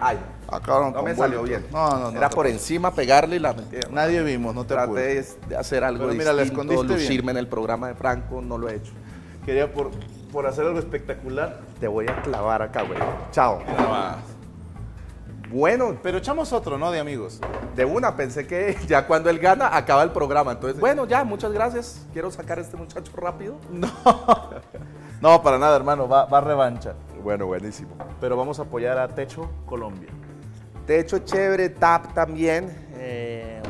[0.00, 0.18] Ay,
[0.64, 1.58] cabrón, no con me salió vuelto.
[1.60, 1.72] bien.
[1.72, 2.16] No, no, no.
[2.16, 3.76] Era por encima pegarle y la metí.
[3.90, 5.36] Nadie vimos, no te Traté apures.
[5.48, 7.08] de hacer algo Pero mira, la distinto, escondiste bien.
[7.08, 8.92] lucirme en el programa de Franco, no lo he hecho.
[9.44, 9.90] Quería por,
[10.32, 11.60] por hacer algo espectacular.
[11.80, 12.98] Te voy a clavar acá, güey.
[13.32, 13.60] Chao.
[13.66, 14.16] Nada más.
[15.50, 16.90] Bueno, Pero echamos otro, ¿no?
[16.90, 17.40] De amigos.
[17.74, 20.52] de una, pensé que ya cuando él gana, acaba el programa.
[20.52, 22.06] Entonces, bueno, ya, muchas gracias.
[22.12, 23.56] Quiero sacar a este muchacho rápido.
[25.20, 26.08] No, para nada, hermano.
[26.08, 26.94] Va, va revancha.
[27.22, 27.90] Bueno, buenísimo.
[28.22, 30.08] Pero vamos a apoyar a Techo Colombia.
[30.86, 32.88] Techo chévere, TAP también.
[32.94, 33.60] eh,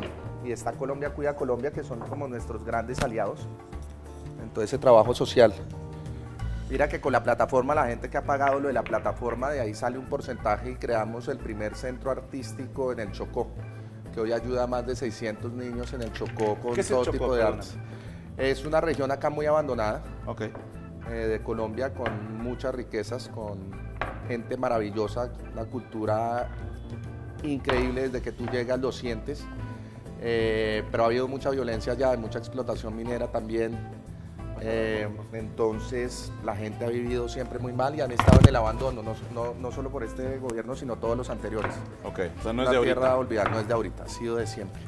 [0.44, 3.48] y está Colombia Cuida Colombia, que son como nuestros grandes aliados
[4.40, 5.52] en todo ese trabajo social.
[6.70, 9.60] Mira que con la plataforma, la gente que ha pagado lo de la plataforma, de
[9.60, 13.48] ahí sale un porcentaje y creamos el primer centro artístico en el Chocó,
[14.14, 16.96] que hoy ayuda a más de 600 niños en el Chocó con ¿Qué es el
[16.96, 17.74] todo Chocó, tipo de artes.
[18.36, 20.02] Es una región acá muy abandonada
[21.10, 23.58] eh, de Colombia con muchas riquezas, con
[24.28, 26.48] gente maravillosa, una cultura
[27.42, 29.44] increíble desde que tú llegas lo sientes,
[30.22, 33.99] Eh, pero ha habido mucha violencia ya, mucha explotación minera también.
[34.62, 39.02] Eh, entonces la gente ha vivido siempre muy mal y han estado en el abandono,
[39.02, 41.74] no, no- no solo por este gobierno, sino todos los anteriores.
[42.04, 42.20] Ok.
[42.38, 43.16] O sea, no es de tierra ahorita.
[43.16, 44.80] olvidada, no es de ahorita, ha sido de siempre.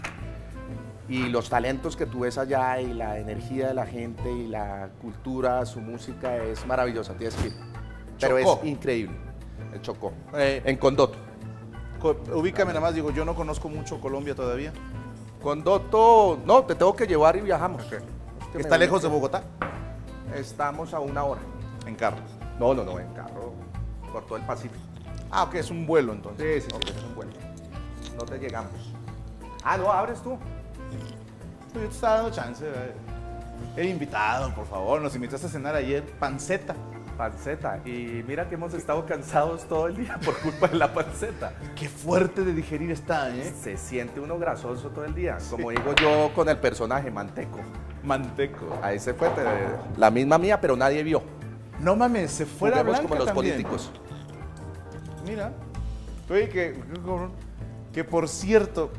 [1.08, 4.90] Y los talentos que tú ves allá y la energía de la gente y la
[5.00, 7.54] cultura, su música es maravillosa, tienes que ir.
[8.20, 8.60] Pero Chocó.
[8.62, 9.16] es increíble,
[9.74, 10.12] el Chocó.
[10.34, 11.18] Eh, En Condoto.
[12.00, 14.72] co- ubícame nada más, digo, yo no conozco mucho Colombia todavía.
[15.42, 17.82] Condoto, no, te tengo que llevar y viajamos.
[18.54, 19.42] Me ¿Está lejos de Bogotá?
[20.34, 21.40] Estamos a una hora.
[21.86, 22.18] En carro.
[22.58, 23.52] No, no, no, en carro,
[24.12, 24.80] por todo el Pacífico.
[25.30, 26.64] Ah, ok, es un vuelo entonces.
[26.64, 27.32] Sí, sí, sí, es un vuelo.
[28.16, 28.70] No te llegamos.
[29.64, 30.38] Ah, no, abres tú.
[31.74, 32.64] Yo te estaba dando chance.
[32.66, 32.92] eh.
[33.76, 36.04] El invitado, por favor, nos invitaste a cenar ayer.
[36.18, 36.74] Panceta.
[37.16, 37.78] Panceta.
[37.86, 41.52] Y mira que hemos estado cansados todo el día por culpa de la panceta.
[41.74, 43.54] Qué fuerte de digerir está, ¿eh?
[43.58, 45.38] Se siente uno grasoso todo el día.
[45.50, 47.58] Como digo yo con el personaje, manteco.
[48.02, 48.78] Manteco.
[48.82, 49.42] Ahí se fue, te-
[49.96, 51.22] la misma mía, pero nadie vio.
[51.80, 53.54] No mames, se fue la Juguemos blanca como los también.
[53.54, 53.90] políticos.
[55.26, 55.52] Mira.
[56.30, 56.80] Oye, que,
[57.92, 58.90] que por cierto,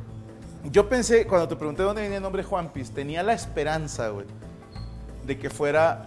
[0.65, 4.25] yo pensé, cuando te pregunté dónde venía el nombre Juan Piece, tenía la esperanza, güey,
[5.25, 6.05] de que fuera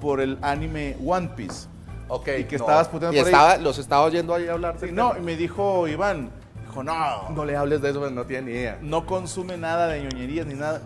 [0.00, 1.68] por el anime One Piece.
[2.08, 2.28] Ok.
[2.38, 3.32] Y que estabas puteando y por ahí.
[3.34, 4.76] estaba, los estaba oyendo ahí hablar.
[4.78, 5.24] Sí, del no, y tema.
[5.24, 6.30] me dijo Iván,
[6.64, 8.78] dijo, no, no le hables de eso, pues no tiene ni idea.
[8.80, 10.80] no consume nada de ñoñerías ni nada.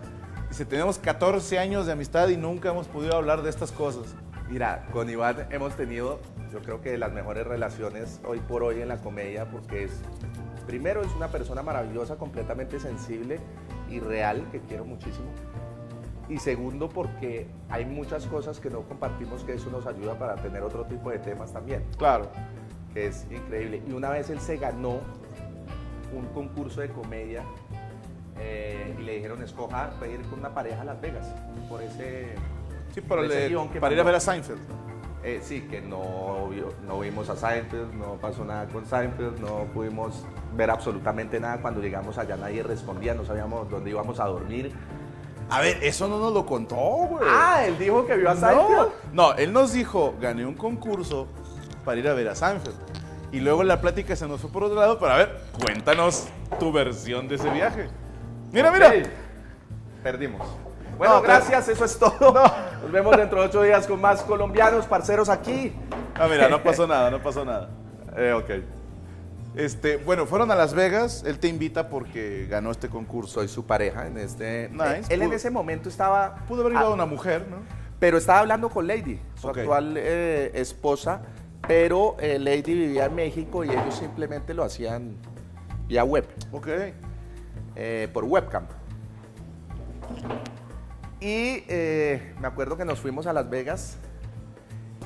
[0.51, 4.13] Dice, tenemos 14 años de amistad y nunca hemos podido hablar de estas cosas.
[4.49, 6.19] Mira, con Iván hemos tenido,
[6.51, 9.91] yo creo que las mejores relaciones hoy por hoy en la comedia, porque es,
[10.67, 13.39] primero es una persona maravillosa, completamente sensible
[13.89, 15.27] y real, que quiero muchísimo.
[16.27, 20.63] Y segundo, porque hay muchas cosas que no compartimos, que eso nos ayuda para tener
[20.63, 22.27] otro tipo de temas también, Claro.
[22.93, 23.81] que es increíble.
[23.87, 24.99] Y una vez él se ganó
[26.13, 27.41] un concurso de comedia
[28.41, 31.27] eh, y le dijeron, escoja, puede ir con una pareja a Las Vegas,
[31.69, 32.33] por ese...
[32.93, 34.59] Sí, para, por ese el- guion que para ir a ver a Seinfeld.
[35.23, 36.49] Eh, sí, que no,
[36.87, 40.25] no vimos a Seinfeld, no pasó nada con Seinfeld, no pudimos
[40.55, 41.61] ver absolutamente nada.
[41.61, 44.71] Cuando llegamos allá nadie respondía, no sabíamos dónde íbamos a dormir.
[45.51, 47.23] A ver, eso no nos lo contó, güey.
[47.27, 48.39] Ah, él dijo que vio a no.
[48.39, 48.91] Seinfeld.
[49.13, 51.27] no, él nos dijo, gané un concurso
[51.85, 52.75] para ir a ver a Seinfeld.
[53.31, 56.27] Y luego la plática se nos fue por otro lado, pero a ver, cuéntanos
[56.59, 57.89] tu versión de ese viaje.
[58.51, 58.91] Mira, mira.
[60.03, 60.47] Perdimos.
[60.97, 62.33] Bueno, No, pero- gracias, eso es todo.
[62.81, 65.73] Nos vemos dentro de ocho días con más colombianos, parceros aquí.
[66.15, 67.69] Ah, mira, no pasó nada, no pasó nada.
[68.15, 68.49] Eh, ok.
[69.55, 73.33] Este, bueno, fueron a Las Vegas, él te invita porque ganó este concurso.
[73.35, 74.69] Soy su pareja en este...
[74.71, 75.13] Nice.
[75.13, 76.35] él en ese momento estaba...
[76.47, 77.57] Pudo haber ido a una mujer, ¿no?
[77.99, 81.21] Pero estaba hablando con Lady, su actual eh, esposa,
[81.67, 85.15] pero eh, Lady vivía en México y ellos simplemente lo hacían
[85.87, 86.67] vía web, Ok.
[87.83, 88.67] Eh, por webcam.
[91.19, 93.97] Y eh, me acuerdo que nos fuimos a Las Vegas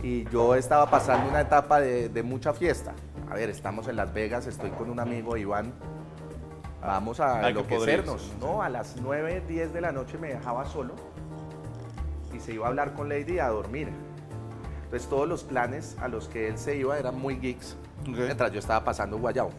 [0.04, 2.94] y yo estaba pasando una etapa de, de mucha fiesta.
[3.30, 5.72] A ver, estamos en Las Vegas, estoy con un amigo, Iván.
[6.82, 8.34] Vamos a Ay, qué enloquecernos.
[8.42, 10.96] No, a las 9, 10 de la noche me dejaba solo
[12.34, 13.88] y se iba a hablar con Lady a dormir.
[14.84, 18.60] Entonces todos los planes a los que él se iba eran muy geeks, mientras yo
[18.60, 19.50] estaba pasando guayao.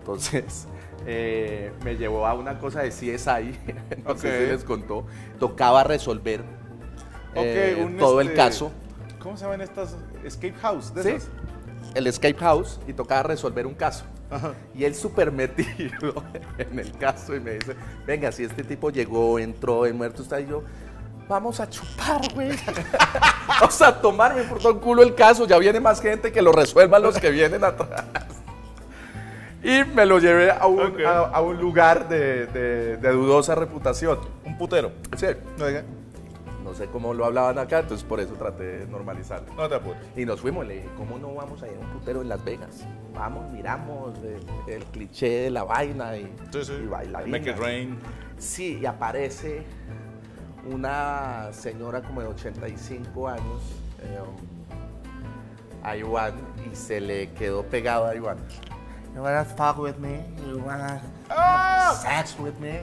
[0.00, 0.66] Entonces
[1.06, 3.56] eh, me llevó a una cosa de CSI,
[4.04, 4.34] no sé Ok.
[4.38, 5.06] si les contó,
[5.38, 6.42] tocaba resolver
[7.34, 8.72] eh, un, todo el este, caso,
[9.18, 9.96] ¿Cómo se llaman estas?
[10.24, 11.08] Escape House, de Sí.
[11.10, 11.28] esas.
[11.94, 14.04] el escape house, y tocaba resolver un caso.
[14.30, 14.52] Ajá.
[14.74, 16.24] Y él súper metido
[16.58, 20.40] en el caso y me dice, venga, si este tipo llegó, entró, el muerto está
[20.40, 20.62] y yo,
[21.28, 22.50] vamos a chupar, güey.
[23.60, 26.50] vamos a tomarme por todo el culo el caso, ya viene más gente que lo
[26.52, 28.04] resuelvan los que vienen atrás.
[29.62, 34.18] Y me lo llevé a un, a, a un lugar de, de- de dudosa reputación.
[34.44, 34.90] Un putero.
[35.16, 35.26] Sí,
[35.62, 35.84] Oiga,
[36.64, 39.52] no sé cómo lo hablaban acá, entonces por eso traté de normalizarlo.
[39.54, 40.00] no te apures.
[40.16, 42.44] Y nos fuimos, le dije, ¿cómo no vamos a ir a un putero en Las
[42.44, 42.84] Vegas?
[43.14, 46.72] Vamos, miramos el, el cliché de la vaina y, Sí, sí.
[46.82, 47.28] y.
[47.30, 47.98] Make it rain.
[48.38, 49.62] Sí, y aparece
[50.70, 53.62] una señora como de 85 años
[54.00, 54.18] eh,
[55.82, 56.34] a Iván
[56.70, 58.38] y se le quedó pegado a Iván.
[59.14, 60.20] You wanna fuck with me?
[60.48, 62.80] You wanna have sex with me?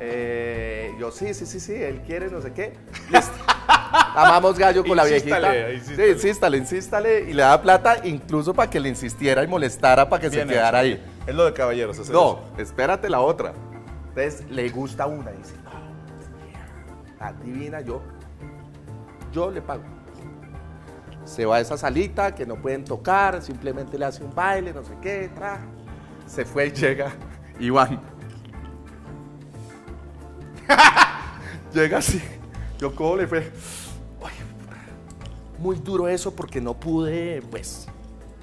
[0.00, 2.76] Eh, yo, sí, sí, sí, sí, él quiere, no sé qué.
[3.10, 3.32] Listo.
[3.68, 5.36] Amamos gallo con la viejita.
[5.38, 6.10] Insístale, Sí, insístale.
[6.12, 7.20] insístale, insístale.
[7.30, 10.54] Y le da plata incluso para que le insistiera y molestara para que Bien se
[10.54, 11.00] quedara hecho.
[11.02, 11.12] ahí.
[11.26, 11.98] Es lo de caballeros.
[11.98, 12.62] hacer No, eso.
[12.62, 13.52] espérate la otra.
[14.08, 18.02] Entonces le gusta una y dice, no, adivina yo,
[19.32, 19.82] yo le pago.
[21.24, 24.82] Se va a esa salita que no pueden tocar, simplemente le hace un baile, no
[24.84, 25.60] sé qué, tra.
[26.26, 27.12] Se fue y llega
[27.60, 28.00] Iván.
[31.74, 32.20] llega así.
[32.78, 33.52] Yo como le fue,
[34.24, 34.34] "Ay,
[35.58, 37.86] muy duro eso porque no pude, pues,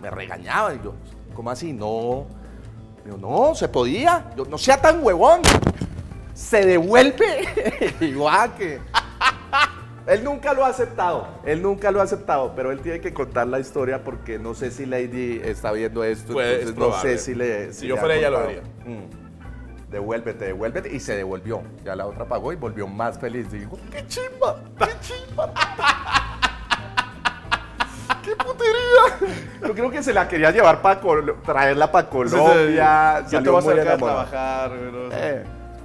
[0.02, 0.74] me regañaba.
[0.74, 0.94] Y yo,
[1.34, 1.74] ¿cómo así?
[1.74, 2.26] No.
[3.06, 4.32] Yo, no, se podía.
[4.38, 5.42] Yo, no sea tan huevón.
[6.34, 7.96] Se devuelve.
[8.02, 8.80] Igual que.
[10.08, 11.28] Él nunca lo ha aceptado.
[11.46, 12.54] Él nunca lo ha aceptado.
[12.56, 16.40] Pero él tiene que contar la historia porque no sé si Lady está viendo esto.
[16.42, 17.74] Entonces es no sé si le.
[17.74, 18.62] Si si yo fuera ella, lo haría.
[18.86, 19.92] Mm.
[19.92, 20.94] Devuélvete, devuélvete.
[20.96, 21.62] Y se devolvió.
[21.84, 23.52] Ya la otra pagó y volvió más feliz.
[23.52, 24.58] Digo, ¡qué chimba!
[24.78, 25.52] ¡Qué chimba!
[28.24, 29.38] ¡Qué putería!
[29.68, 31.00] Yo creo que se la quería llevar para
[31.44, 33.20] traerla para Colombia.
[33.22, 34.72] Yo te salió voy a sacar a trabajar.
[34.72, 35.44] pero- Eh,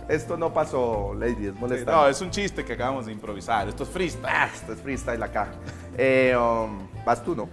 [0.09, 3.69] esto no pasó, Lady, es Sí, no, es un chiste que acabamos de improvisar.
[3.69, 4.27] Esto es freestyle.
[4.29, 5.49] Ah, esto es freestyle acá.
[5.97, 7.49] Eh, um, vas tú, ¿no?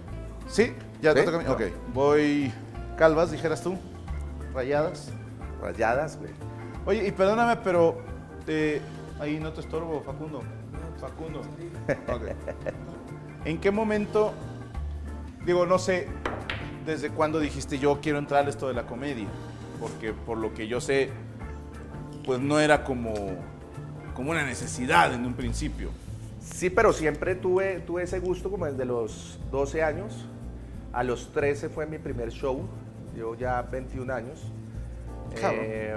[0.48, 1.46] Sí, ya te toca a mí.
[1.48, 1.62] Ok,
[1.94, 2.52] voy
[2.96, 3.78] calvas, dijeras tú.
[4.54, 5.10] Rayadas.
[5.62, 6.30] Rayadas, güey.
[6.84, 8.02] Oye, y perdóname, pero
[8.46, 8.80] eh,
[9.18, 10.42] ahí no te estorbo, Facundo.
[11.00, 11.40] Facundo.
[12.08, 12.22] Ok.
[13.44, 14.32] ¿En qué momento,
[15.44, 16.06] digo, no sé,
[16.86, 19.26] desde cuándo dijiste yo quiero entrar a esto de la comedia?
[19.80, 21.10] Porque por lo que yo sé,
[22.24, 23.12] pues no era como,
[24.14, 25.90] como una necesidad en un principio.
[26.40, 30.26] Sí, pero siempre tuve, tuve ese gusto como desde los 12 años.
[30.92, 32.66] A los 13 fue mi primer show.
[33.14, 34.40] Llevo ya 21 años.
[35.40, 35.60] Cabrón.
[35.64, 35.96] Eh,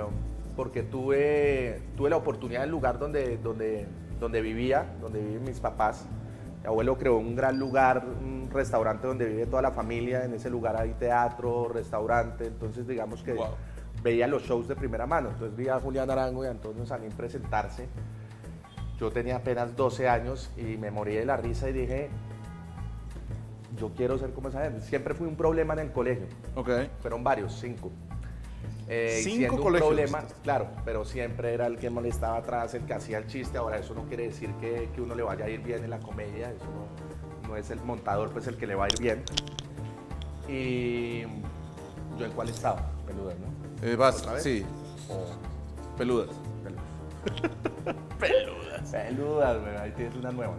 [0.55, 3.85] porque tuve, tuve la oportunidad del lugar donde, donde,
[4.19, 6.05] donde vivía, donde viven mis papás.
[6.61, 10.23] Mi abuelo creó un gran lugar, un restaurante donde vive toda la familia.
[10.23, 12.47] En ese lugar hay teatro, restaurante.
[12.47, 13.47] Entonces, digamos que Wow.
[14.05, 15.29] Veía los shows de primera mano.
[15.31, 17.87] Entonces vi a Julián Arango y a Antonio Sanín presentarse.
[18.99, 22.09] Yo tenía apenas 12 años y me morí de la risa y dije,
[23.75, 24.81] yo quiero ser como esa gente.
[24.81, 26.27] Siempre fui un problema en el colegio.
[26.53, 26.69] Ok.
[27.01, 27.91] Fueron varios, cinco.
[28.87, 32.85] Eh, Cinco siendo un colegios problema, claro, pero siempre era el que molestaba atrás, el
[32.85, 33.57] que hacía el chiste.
[33.57, 35.97] Ahora, eso no quiere decir que, que uno le vaya a ir bien en la
[35.97, 39.23] comedia, eso no, no es el montador pues el que le va a ir bien.
[40.47, 41.21] Y
[42.19, 43.64] yo en cuál estaba, peludas, ¿no?
[43.81, 44.43] Eh, vas, ¿Otra vez?
[44.43, 44.65] sí,
[45.09, 45.25] O
[45.97, 46.29] peludas.
[48.19, 48.91] peludas.
[48.91, 50.53] Peludas, güey, ahí tienes una nueva.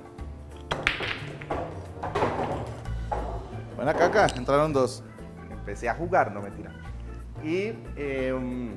[3.77, 5.03] Buena caca, entraron dos.
[5.51, 6.73] Empecé a jugar, no mentira.
[7.43, 8.75] Y em,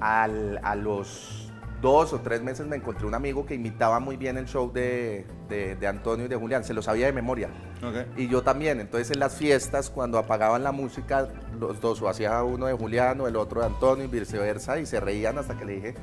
[0.00, 1.39] al- a los
[1.80, 5.26] dos o tres meses me encontré un amigo que imitaba muy bien el show de,
[5.48, 7.48] de- de Antonio y de Julián, se lo sabía de memoria.
[7.82, 8.18] Ok.
[8.18, 11.28] Y yo también, entonces en las fiestas, cuando apagaban la música,
[11.58, 14.86] los dos, o hacía uno de Julián o el otro de Antonio y viceversa, y
[14.86, 15.94] se reían hasta que le dije,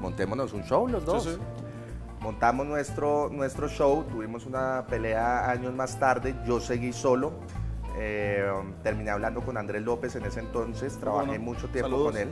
[0.00, 1.22] montémonos un show los dos.
[1.24, 1.38] Sí, sí.
[2.20, 7.34] Montamos nuestro, nuestro show, tuvimos una pelea años más tarde, yo seguí solo,
[7.98, 8.44] eh,
[8.82, 12.12] terminé hablando con Andrés López en ese entonces, trabajé Bueno, mucho tiempo saludos.
[12.12, 12.28] con él.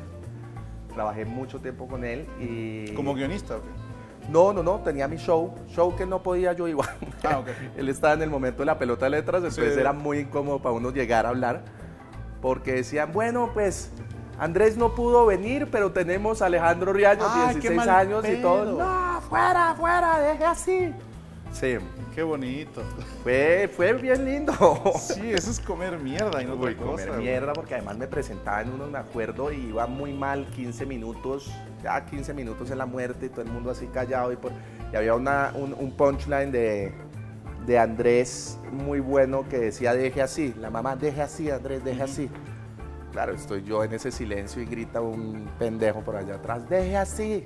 [0.95, 2.95] Trabajé mucho tiempo con él y...
[2.95, 3.69] ¿Como guionista o qué?
[4.31, 6.89] No, no, no, tenía mi show, show que no podía yo igual.
[7.25, 7.49] Ah, ok.
[7.77, 9.81] Él estaba en el momento de la pelota de letras, después Sí.
[9.81, 11.63] era muy incómodo para uno llegar a hablar,
[12.41, 13.91] porque decían, bueno, pues
[14.39, 18.37] Andrés no pudo venir, pero tenemos a Alejandro Riaño, Ay, qué 16 mal años y
[18.41, 18.79] todo.
[18.79, 20.95] No, fuera, fuera, deje así.
[21.55, 21.77] Sí,
[22.15, 22.83] Qué bonito.
[23.23, 24.53] fue, fue bien lindo.
[24.99, 27.21] Sí, eso es comer mierda y no otra Uy, comer cosa, güey.
[27.21, 31.53] mierda, porque además me presentaba en uno, me acuerdo, y iba muy mal, 15 minutos,
[31.83, 34.51] ya 15 minutos en la muerte, y todo el mundo así callado, y, por,
[34.93, 36.93] y había una, un, un punchline de,
[37.67, 42.31] de Andrés muy bueno que decía, deje así, la mamá, deje así, Andrés, deje así.
[43.13, 47.45] Claro, estoy yo en ese silencio y grita un pendejo por allá atrás, deje así.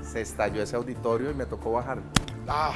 [0.00, 1.98] Se estalló ese auditorio y me tocó bajar.
[2.48, 2.72] Ah,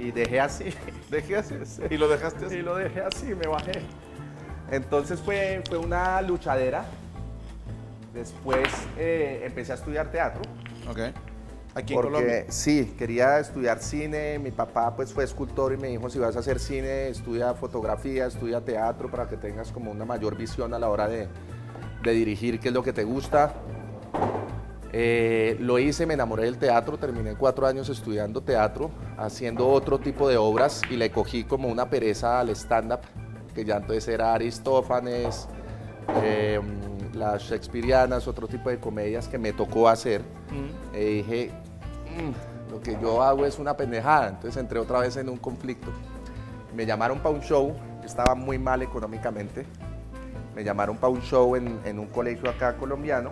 [0.00, 0.64] Y dejé así.
[1.10, 1.54] dejé así.
[1.90, 2.56] Y lo dejaste así.
[2.56, 3.82] Y lo dejé así, me bajé.
[4.70, 6.84] Entonces fue, fue una luchadera.
[8.14, 8.66] Después
[8.98, 10.42] eh, empecé a estudiar teatro.
[10.88, 10.98] Ok.
[11.74, 12.44] Aquí en porque Colombia.
[12.48, 14.38] sí, quería estudiar cine.
[14.38, 18.26] Mi papá pues fue escultor y me dijo, si vas a hacer cine, estudia fotografía,
[18.26, 21.28] estudia teatro para que tengas como una mayor visión a la hora de,
[22.02, 23.54] de dirigir qué es lo que te gusta.
[24.92, 30.28] Eh, lo hice, me enamoré del teatro, terminé cuatro años estudiando teatro, haciendo otro tipo
[30.28, 33.00] de obras y le cogí como una pereza al stand-up,
[33.54, 35.46] que ya entonces era Aristófanes,
[36.24, 36.60] eh,
[37.14, 40.22] las Shakespeareanas, otro tipo de comedias que me tocó hacer.
[40.50, 40.96] Mm.
[40.96, 41.50] Y dije,
[42.06, 45.90] "Mm, lo que yo hago es una pendejada, entonces entré otra vez en un conflicto.
[46.74, 49.66] Me llamaron para un show, yo estaba muy mal económicamente,
[50.56, 53.30] me llamaron para un show en, en un colegio acá colombiano,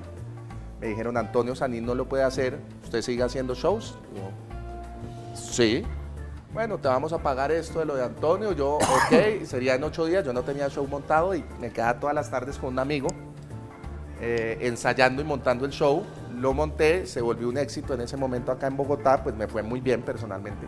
[0.81, 3.97] me dijeron, Antonio Sanín no lo puede hacer, ¿usted sigue haciendo shows?
[4.15, 5.85] Yo, sí.
[6.53, 10.07] Bueno, te vamos a pagar esto de lo de Antonio, yo, ok, sería en ocho
[10.07, 13.09] días, yo no tenía show montado y me quedaba todas las tardes con un amigo
[14.21, 16.05] eh, ensayando y montando el show.
[16.35, 19.63] Lo monté, se volvió un éxito en ese momento acá en Bogotá, pues me fue
[19.63, 20.67] muy bien personalmente.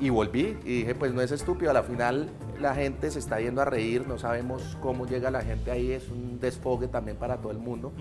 [0.00, 2.28] Y volví y dije, pues no es estúpido, a la final
[2.60, 6.08] la gente se está yendo a reír, no sabemos cómo llega la gente ahí, es
[6.08, 7.92] un desfogue también para todo el mundo.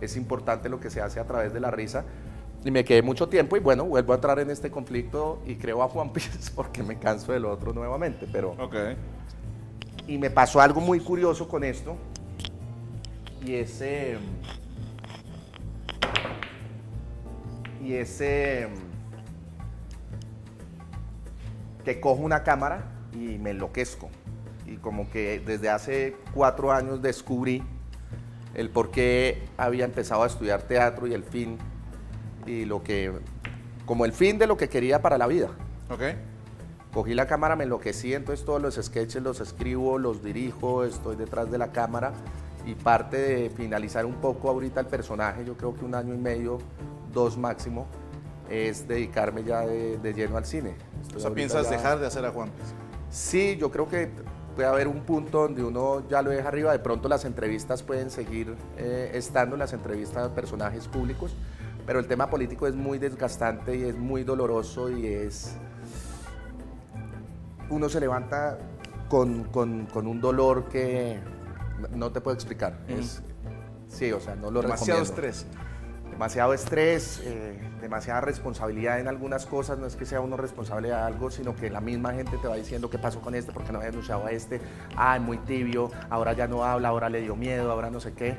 [0.00, 2.04] Es importante lo que se hace a través de la risa.
[2.64, 5.82] Y me quedé mucho tiempo y bueno, vuelvo a entrar en este conflicto y creo
[5.82, 8.52] a Juan Piz porque me canso del otro nuevamente, pero...
[8.52, 8.76] Ok.
[10.06, 11.96] Y me pasó algo muy curioso con esto.
[13.44, 14.16] Y ese.
[17.82, 18.68] Y ese.
[21.84, 24.10] Que cojo una cámara y me enloquezco.
[24.66, 27.62] Y como que desde hace cuatro años descubrí
[28.54, 31.58] el por qué había empezado a estudiar teatro y el fin.
[32.46, 33.12] Y lo que.
[33.86, 35.48] Como el fin de lo que quería para la vida.
[35.90, 36.02] Ok.
[36.92, 41.50] Cogí la cámara, me enloquecí, entonces todos los sketches los escribo, los dirijo, estoy detrás
[41.50, 42.12] de la cámara
[42.64, 46.18] y parte de finalizar un poco ahorita el personaje, yo creo que un año y
[46.18, 46.58] medio,
[47.12, 47.88] dos máximo,
[48.48, 50.76] es dedicarme ya de, de lleno al cine.
[51.02, 52.50] Estoy O sea, piensas ya- dejar de hacer a Juan.
[53.14, 54.10] Sí, yo creo que
[54.56, 58.10] puede haber un punto donde uno ya lo deja arriba, de pronto las entrevistas pueden
[58.10, 61.36] seguir eh, estando, las entrevistas de personajes públicos,
[61.86, 65.54] pero el tema político es muy desgastante y es muy doloroso y es...
[67.70, 68.58] Uno se levanta
[69.08, 71.20] con, con- con un dolor que
[71.94, 72.80] no te puedo explicar.
[72.88, 73.22] Es,
[73.88, 75.46] sí, o sea, no lo Demasiado recomiendo estrés.
[76.14, 80.94] Demasiado estrés, eh, demasiada responsabilidad en algunas cosas, no es que sea uno responsable de
[80.94, 83.72] algo, sino que la misma gente te va diciendo qué pasó con este, por qué
[83.72, 84.60] no había denunciado a este,
[84.96, 88.12] ah, es muy tibio, ahora ya no habla, ahora le dio miedo, ahora no sé
[88.12, 88.36] qué.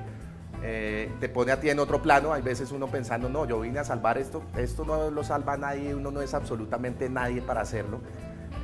[0.63, 3.79] Eh, te pone a ti en otro plano, hay veces uno pensando, no, yo vine
[3.79, 7.99] a salvar esto, esto no lo salva nadie, uno no es absolutamente nadie para hacerlo.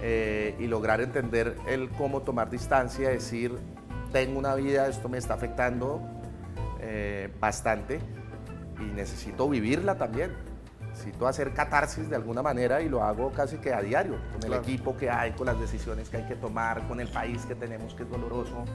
[0.02, 3.58] Eh, y lograr entender el cómo tomar distancia, decir,
[4.14, 6.02] tengo una vida, esto me está afectando
[7.40, 8.00] bastante
[8.82, 10.32] y necesito vivirla también.
[10.90, 14.56] Necesito hacer catarsis de alguna manera y lo hago casi que a diario, con Claro.
[14.56, 17.56] el equipo que hay, con las decisiones que hay que tomar, con el país que
[17.56, 18.66] tenemos que es doloroso,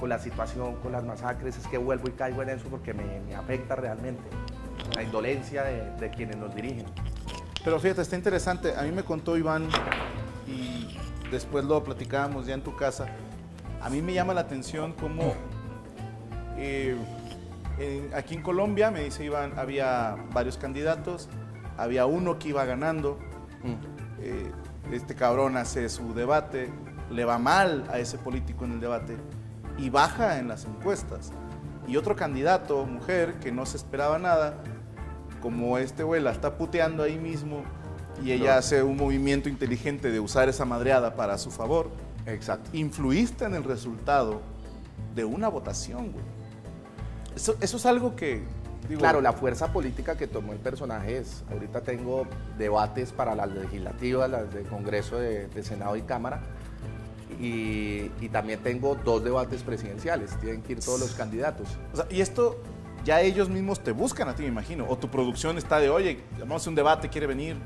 [0.00, 1.58] con la situación, con las masacres.
[1.58, 4.22] Es que vuelvo y caigo en eso porque me, me afecta realmente
[4.94, 6.86] la indolencia de, de quienes nos dirigen.
[7.62, 8.74] Pero fíjate, está interesante.
[8.74, 9.68] A mí me contó Iván
[10.46, 10.96] y
[11.30, 13.06] después lo platicábamos ya en tu casa.
[13.82, 15.34] A mí me llama la atención cómo
[16.56, 16.96] eh,
[17.78, 21.28] en- aquí en Colombia, me dice Iván, había varios candidatos,
[21.76, 23.18] había uno que iba ganando.
[24.20, 24.50] eh,
[24.92, 26.70] este cabrón hace su debate,
[27.10, 29.16] le va mal a ese político en el debate
[29.78, 31.32] y baja en las encuestas.
[31.88, 34.62] Y otro candidato, mujer, que no se esperaba nada,
[35.42, 37.62] como este güey la está puteando ahí mismo
[38.22, 41.90] y ella hace un movimiento inteligente de usar esa madreada para su favor,
[42.26, 42.70] Exacto.
[42.72, 44.40] influiste en el resultado
[45.14, 46.24] de una votación, güey.
[47.36, 48.42] Eso, eso es algo que
[48.94, 52.26] claro, la fuerza política que tomó el personaje es, ahorita tengo
[52.56, 56.40] debates para las legislativas, las de Congreso de, Senado y Cámara,
[57.40, 61.68] y, también tengo dos debates presidenciales, tienen que ir todos los candidatos.
[61.92, 62.58] O sea, y esto
[63.04, 66.20] ya ellos mismos te buscan a ti, me imagino, o tu producción está de, oye,
[66.38, 67.56] vamos a un debate, quiere venir.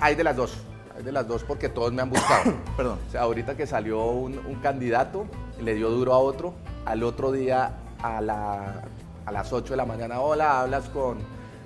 [0.00, 0.56] Hay de las dos,
[0.96, 2.54] hay de las dos porque todos me han buscado.
[2.76, 2.98] Perdón.
[3.08, 5.26] O sea, ahorita que salió un, un candidato,
[5.60, 8.82] le dio duro a otro, al otro día a la
[9.26, 11.18] a las 8 de la mañana, hola, hablas con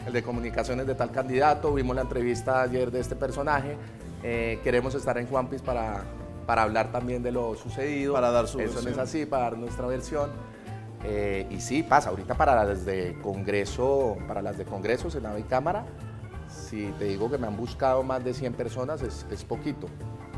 [0.07, 3.77] el de comunicaciones de tal candidato, vimos la entrevista ayer de este personaje,
[4.23, 6.03] eh, queremos estar en Juanpis para,
[6.47, 8.15] para hablar también de lo sucedido.
[8.15, 10.31] Para dar su Eso no es así, para dar nuestra versión.
[11.05, 15.45] Eh, y sí, pasa, ahorita para las de Congreso, para las de Congreso, Senado y
[15.45, 15.85] Cámara,
[16.49, 19.89] si te digo que me han buscado más de 100 personas, es, es poquito,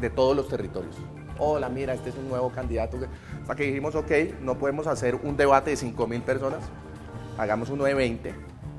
[0.01, 0.97] de todos los territorios.
[1.39, 2.99] Hola, mira, este es un nuevo candidato.
[3.41, 4.11] Hasta que dijimos, ok,
[4.43, 6.61] no podemos hacer un debate de 5 mil personas,
[7.41, 8.35] hagamos uno de 20,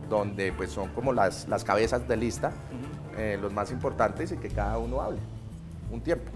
[0.07, 2.51] donde pues son como las, las cabezas de lista,
[3.18, 5.20] eh, los más importantes y que cada uno hable
[5.91, 6.32] un tiempo.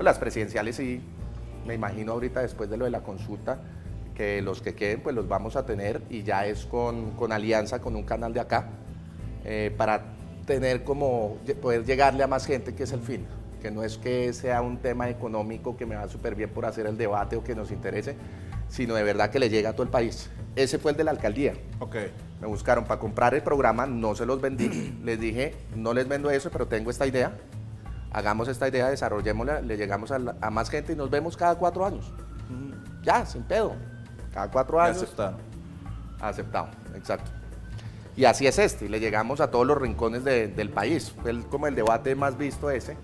[0.00, 1.00] las presidenciales sí,
[1.66, 3.58] me imagino ahorita después de lo de la consulta,
[4.14, 7.80] que los que queden pues los vamos a tener y ya es con, con alianza
[7.80, 8.68] con un canal de acá,
[9.44, 10.02] eh, para
[10.46, 13.24] tener como, poder llegarle a más gente, que es el fin
[13.60, 16.86] que no es que sea un tema económico que me va súper bien por hacer
[16.86, 18.16] el debate o que nos interese,
[18.70, 20.30] sino de verdad que le llega a todo el país.
[20.56, 21.54] Ese fue el de la alcaldía.
[21.80, 21.96] Ok.
[22.40, 24.96] Me buscaron para comprar el programa, no se los vendí.
[25.04, 27.36] les dije, no les vendo eso, pero tengo esta idea.
[28.12, 30.18] Hagamos esta idea, desarrollémosla, le llegamos a,
[30.50, 32.12] más gente y nos vemos cada cuatro años.
[33.02, 33.74] Ya, sin pedo.
[34.32, 35.02] Cada cuatro años.
[35.02, 35.36] Aceptado.
[36.20, 37.30] Aceptado, exacto.
[38.16, 41.14] Y así es este, y le llegamos a todos los rincones del país.
[41.22, 42.96] Fue como el debate más visto ese.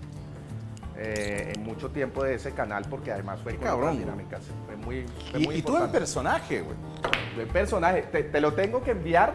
[0.99, 4.41] Eh, en mucho tiempo de ese canal porque además fue cabrón, dinámicas.
[4.83, 6.75] Fue muy, y, tú en personaje, güey.
[7.39, 8.01] En personaje.
[8.03, 9.33] Te, lo tengo que enviar.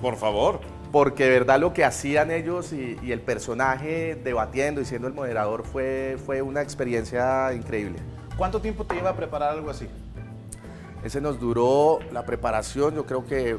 [0.00, 0.60] Por favor.
[0.90, 5.64] Porque de verdad lo que hacían ellos y, el personaje debatiendo y siendo el moderador
[5.64, 7.98] fue, fue una experiencia increíble.
[8.36, 9.88] ¿Cuánto tiempo te lleva a preparar algo así?
[11.04, 13.58] Ese nos duró la preparación, yo creo que eh,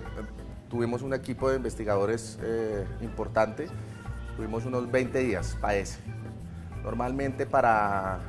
[0.69, 3.67] tuvimos un equipo de investigadores eh, importante,
[4.37, 5.99] tuvimos unos 20 días para ese.
[6.83, 8.19] Normalmente para,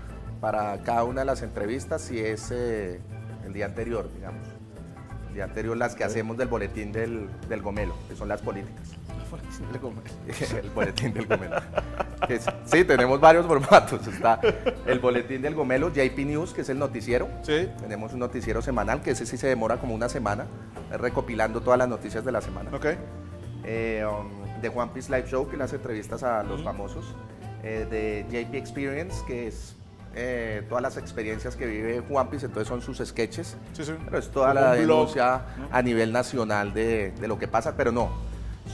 [0.45, 3.01] para cada una de las entrevistas si es eh,
[3.47, 4.47] el día anterior, digamos.
[5.28, 8.90] El día anterior las que hacemos del boletín del, del gomelo, que son las políticas.
[10.62, 11.57] el boletín del gomelo.
[12.66, 14.07] sí, tenemos varios formatos.
[14.07, 14.38] Está
[14.86, 17.26] el boletín del gomelo, JP News, que es el noticiero.
[17.40, 17.70] Sí.
[17.80, 20.45] Tenemos un noticiero semanal, que ese sí se demora como una semana,
[20.90, 22.68] recopilando todas las noticias de la semana.
[22.70, 22.84] Ok.
[23.64, 27.14] Eh, um, de One Piece Live Show, que las entrevistas a los famosos.
[27.62, 29.74] Eh, de JP Experience, que es
[30.15, 33.57] eh, todas las experiencias que vive Juan Piz, entonces son sus sketches.
[33.73, 33.93] Sí, sí.
[34.05, 38.11] Pero es toda la denuncia a nivel nacional de, de, lo que pasa, pero no,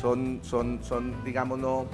[0.01, 1.87] son, son, son digamos, no,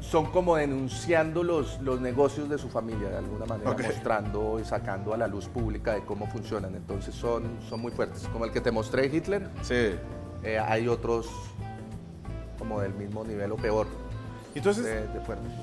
[0.00, 5.12] son como denunciando los, los negocios de su familia, de alguna manera, mostrando y sacando
[5.12, 6.74] a la luz pública de cómo funcionan.
[6.74, 8.28] Entonces son, son muy fuertes.
[8.32, 9.48] Como el que te mostré, Hitler.
[9.62, 9.96] Sí.
[10.44, 11.28] Eh, hay otros
[12.58, 13.86] como del mismo nivel o peor.
[14.56, 15.04] Entonces,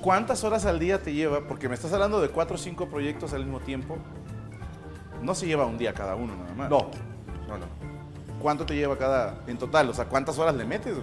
[0.02, 1.48] ¿cuántas horas al día te lleva?
[1.48, 3.98] Porque me estás hablando de cuatro o cinco proyectos al mismo tiempo.
[5.24, 6.70] No se lleva un día cada uno nada más.
[6.70, 6.92] No,
[7.48, 7.66] no, no.
[8.40, 9.90] ¿Cuánto te lleva cada en total?
[9.90, 10.96] O sea, ¿cuántas horas le metes?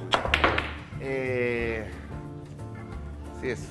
[1.01, 1.91] Eh,
[3.41, 3.69] sí, es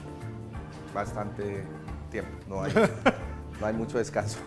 [0.94, 1.64] bastante
[2.12, 2.32] tiempo.
[2.50, 2.74] No hay,
[3.62, 4.40] no hay mucho descanso.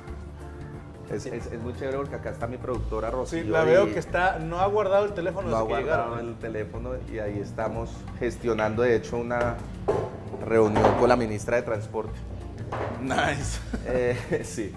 [1.11, 3.42] Es, muy chévere porque acá está mi productora Rocío.
[3.42, 5.48] Sí, la veo que está, no ha guardado el teléfono.
[5.48, 9.57] No ha guardado el teléfono y ahí estamos gestionando, de hecho, una
[10.46, 12.18] reunión con la ministra de Transporte.
[13.03, 13.61] Nice.
[13.86, 14.74] Eh, sí,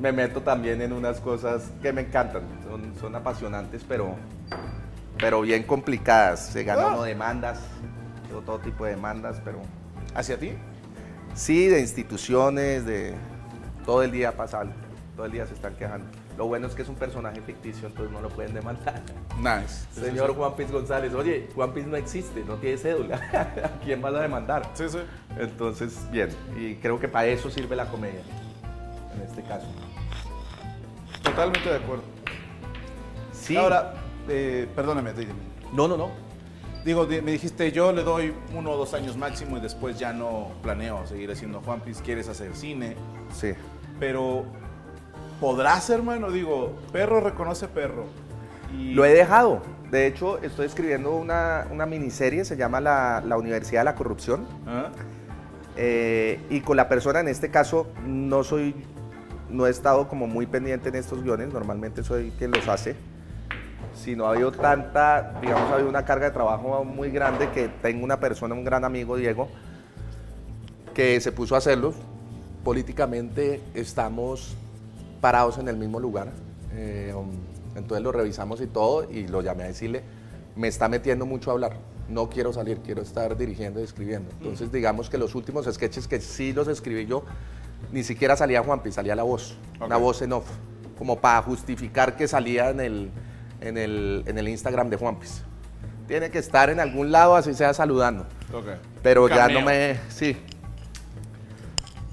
[0.00, 4.14] me meto también en unas cosas que me encantan, son, son apasionantes, pero,
[5.18, 6.46] pero bien complicadas.
[6.46, 7.60] Se ganan demandas,
[8.46, 9.60] todo tipo de demandas, pero...
[10.14, 10.52] ¿Hacia ti?
[11.34, 13.14] Sí, de instituciones, de
[13.84, 14.64] todo el día pasa
[15.18, 16.06] todo el día se están quejando.
[16.36, 19.02] Lo bueno es que es un personaje ficticio, entonces no lo pueden demandar.
[19.38, 19.84] Nice.
[19.90, 23.16] Señor Juan Piz González, oye, Juan Piz no existe, no tiene cédula.
[23.64, 24.70] ¿A quién vas a demandar?
[24.74, 24.98] Sí, sí.
[25.36, 28.20] Entonces, bien, y creo que para eso sirve la comedia,
[29.12, 29.66] en este caso.
[31.24, 32.04] Totalmente de acuerdo.
[33.32, 33.56] Sí.
[33.56, 33.94] Ahora,
[34.28, 35.32] eh, perdóname, dime.
[35.72, 36.10] No, no, no.
[36.84, 40.52] Digo, me dijiste, yo le doy uno o dos años máximo y después ya no
[40.62, 42.94] planeo seguir haciendo Juan Piz, quieres hacer cine.
[43.34, 43.54] Sí.
[43.98, 44.46] Pero
[45.40, 46.30] ¿Podrás, hermano?
[46.30, 48.06] Digo, perro reconoce perro.
[48.72, 49.62] Lo he dejado.
[49.90, 54.46] De hecho, estoy escribiendo una, miniserie, se llama la, Universidad de la Corrupción.
[54.66, 54.90] Ah.
[55.76, 58.74] Eh, y con la persona, en este caso, no soy,
[59.48, 62.96] no he estado como muy pendiente en estos guiones, normalmente soy quien los hace.
[63.94, 68.04] sino ha habido tanta, digamos, ha habido una carga de trabajo muy grande que tengo
[68.04, 69.48] una persona, un gran amigo, Diego,
[70.94, 71.94] que se puso a hacerlos.
[72.64, 74.56] Políticamente estamos
[75.20, 76.28] parados en el mismo lugar.
[76.74, 77.30] Eh, um,
[77.76, 80.02] entonces lo revisamos y todo y lo llamé a decirle,
[80.56, 81.76] me está metiendo mucho a hablar.
[82.08, 84.30] No quiero salir, quiero estar dirigiendo y escribiendo.
[84.38, 87.22] Entonces, digamos que los últimos sketches que sí los escribí yo,
[87.92, 90.02] ni siquiera salía Juanpi, salía la voz, una Ok.
[90.02, 90.46] voz en off,
[90.96, 93.10] como para justificar que salía en el,
[93.60, 95.42] en el, en el Instagram de Juanpis.
[96.06, 98.22] Tiene que estar en algún lado, así sea saludando.
[98.54, 98.66] Ok.
[99.02, 100.00] Pero ya no me.
[100.08, 100.36] Sí.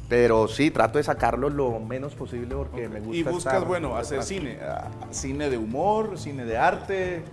[0.08, 3.16] Pero sí, trato de sacarlo lo menos posible porque me gusta.
[3.16, 4.60] Y buscas, estar bueno, hacer cine.
[4.62, 7.24] ah, Cine de humor, cine de arte.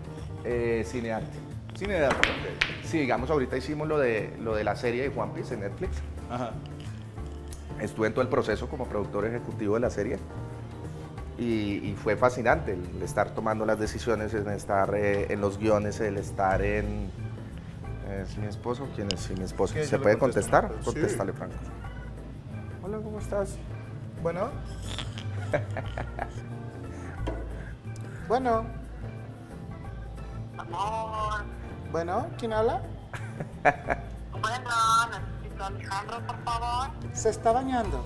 [0.45, 0.83] Eh.
[0.87, 1.39] Cine de arte.
[2.19, 2.85] ok.
[2.85, 5.91] Sí, digamos, ahorita hicimos lo de, lo de la serie de One Piece en Netflix.
[6.31, 6.53] Ajá.
[7.81, 10.19] Estuve en todo el proceso como productor ejecutivo de la serie.
[11.39, 16.01] Y, y fue fascinante el estar tomando las decisiones, el estar eh, en los guiones,
[16.01, 17.11] el estar en.
[18.23, 18.89] ¿Es mi esposo?
[18.95, 19.21] ¿Quién es?
[19.21, 19.75] Sí, mi esposo.
[19.83, 20.71] ¿Se puede contestar?
[20.79, 20.85] Sí.
[20.85, 21.57] Contéstale, Franco.
[22.93, 23.57] Hola, ¿cómo estás?
[24.23, 24.51] Bueno.
[28.29, 28.67] bueno.
[30.59, 31.45] Amor.
[31.91, 32.83] Bueno, ¿quién habla?
[33.63, 34.71] Bueno,
[35.11, 36.89] necesito a Alejandro, por favor.
[37.15, 38.05] Se está bañando.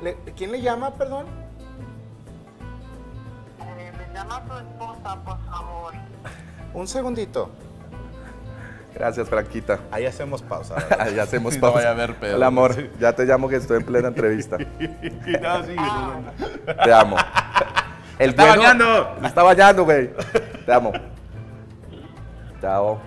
[0.00, 1.26] Le- ¿Quién le llama, perdón?
[3.60, 5.92] Eh, me llama tu esposa, por favor.
[6.72, 7.50] Un segundito.
[8.98, 9.78] Gracias, Franquita.
[9.92, 10.74] Ahí hacemos pausa.
[11.14, 11.76] ya hacemos No pausa.
[11.76, 12.36] vaya a haber pedo.
[12.36, 12.74] Hola, amor.
[12.98, 14.56] Ya te llamo que estoy en plena entrevista.
[14.58, 15.76] no, sí,
[16.84, 17.16] Te amo.
[18.18, 19.16] El está bueno- bañando.
[19.20, 20.10] Se está bañando, güey.
[20.66, 20.92] Te amo.
[22.60, 22.98] Chao.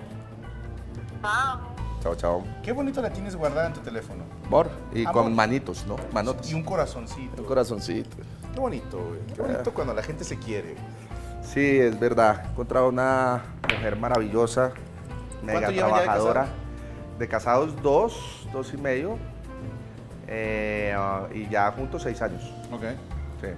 [1.20, 1.60] Chao.
[2.02, 2.44] Chao, chao.
[2.62, 4.24] Qué bonito la tienes guardada en tu teléfono.
[4.46, 4.70] Amor.
[4.94, 5.12] Y Amor.
[5.24, 5.96] con manitos, ¿no?
[6.12, 6.50] Manotas.
[6.50, 7.42] Y un corazoncito.
[7.42, 8.16] Un corazoncito.
[8.54, 9.20] Qué bonito, güey.
[9.34, 10.74] Qué bonito cuando la gente se quiere.
[11.42, 12.42] Sí, es verdad.
[12.46, 14.72] He encontrado una mujer maravillosa,
[15.42, 16.46] mega ¿Cuánto llevan ya de trabajadora.
[17.18, 19.18] De casados dos, dos y medio.
[20.28, 20.96] eh,
[21.34, 22.42] y ya juntos seis años.
[22.72, 22.82] Ok.
[23.40, 23.48] Sí.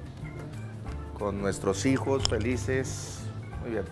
[1.18, 3.20] Con nuestros hijos felices.
[3.62, 3.84] Muy bien.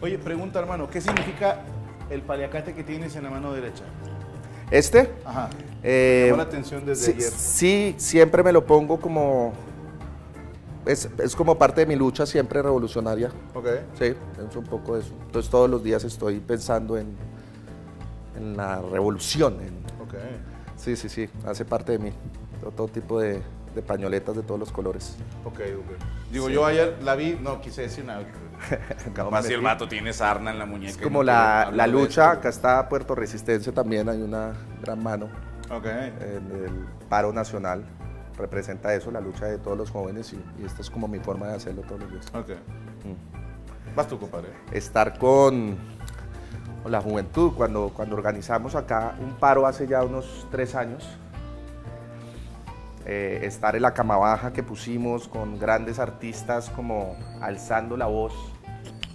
[0.00, 1.60] Oye, pregunta, hermano, ¿qué significa
[2.10, 3.84] el paliacate que tienes en la mano derecha?
[4.70, 5.10] Este.
[5.24, 5.48] Ajá.
[5.82, 7.30] eh, Me llamó la atención desde sí, ayer.
[7.30, 9.52] sí, siempre me lo pongo como.
[10.86, 13.30] Es, es como parte de mi lucha siempre revolucionaria.
[13.54, 13.66] Ok.
[13.98, 14.06] Sí,
[14.48, 15.14] es un poco eso.
[15.26, 17.14] Entonces todos los días estoy pensando en,
[18.36, 19.58] en la revolución.
[19.60, 20.14] en- Ok.
[20.76, 22.12] sí, sí, sí, hace parte de mí.
[22.60, 23.40] Todo, todo tipo de,
[23.74, 25.16] de pañoletas de todos los colores.
[25.44, 26.32] Ok, ok.
[26.32, 28.24] Digo, yo ayer la vi, no quise decir nada.
[29.14, 30.90] Capaz si el vato tiene sarna en la muñeca.
[30.92, 35.28] Es como la, la lucha, acá está Puerto Resistencia también, hay una gran mano
[35.70, 35.86] Ok.
[35.86, 37.84] en el paro nacional.
[38.36, 41.48] Representa eso, la lucha de todos los jóvenes y, y esta es como mi forma
[41.48, 42.26] de hacerlo todos los días.
[42.34, 42.50] Ok.
[43.04, 43.42] Mm.
[43.94, 44.48] Vas tú, compadre.
[44.72, 45.76] estar con,
[46.82, 47.52] con la juventud.
[47.54, 51.06] Cuando, cuando organizamos acá un paro hace ya unos tres años,
[53.04, 58.32] eh, estar en la cama baja que pusimos con grandes artistas como alzando la voz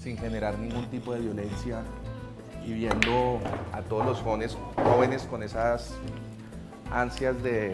[0.02, 1.84] sin generar ningún tipo de violencia
[2.66, 3.40] y viendo
[3.72, 5.94] a todos los jóvenes, jóvenes con esas
[6.92, 7.74] ansias de,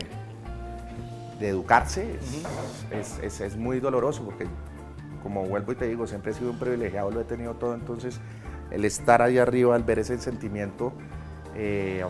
[1.43, 2.17] de educarse,
[3.21, 4.45] es, es- muy doloroso porque
[5.21, 8.19] como vuelvo y te digo, siempre he sido un privilegiado, lo he tenido todo, entonces
[8.71, 10.93] el estar ahí arriba, al ver ese sentimiento,
[11.53, 12.03] eh,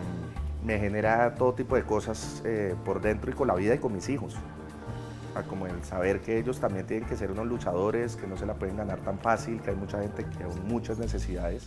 [0.64, 3.92] me genera todo tipo de cosas eh, por dentro y con la vida y con
[3.92, 4.34] mis hijos.
[4.36, 8.36] O sea, como el saber que ellos también tienen que ser unos luchadores, que no
[8.36, 11.66] se la pueden ganar tan fácil, que hay mucha gente que hay muchas necesidades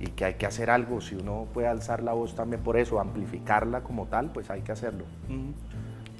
[0.00, 1.00] y que hay que hacer algo.
[1.02, 4.72] Si uno puede alzar la voz también por eso, amplificarla como tal, pues hay que
[4.72, 5.04] hacerlo.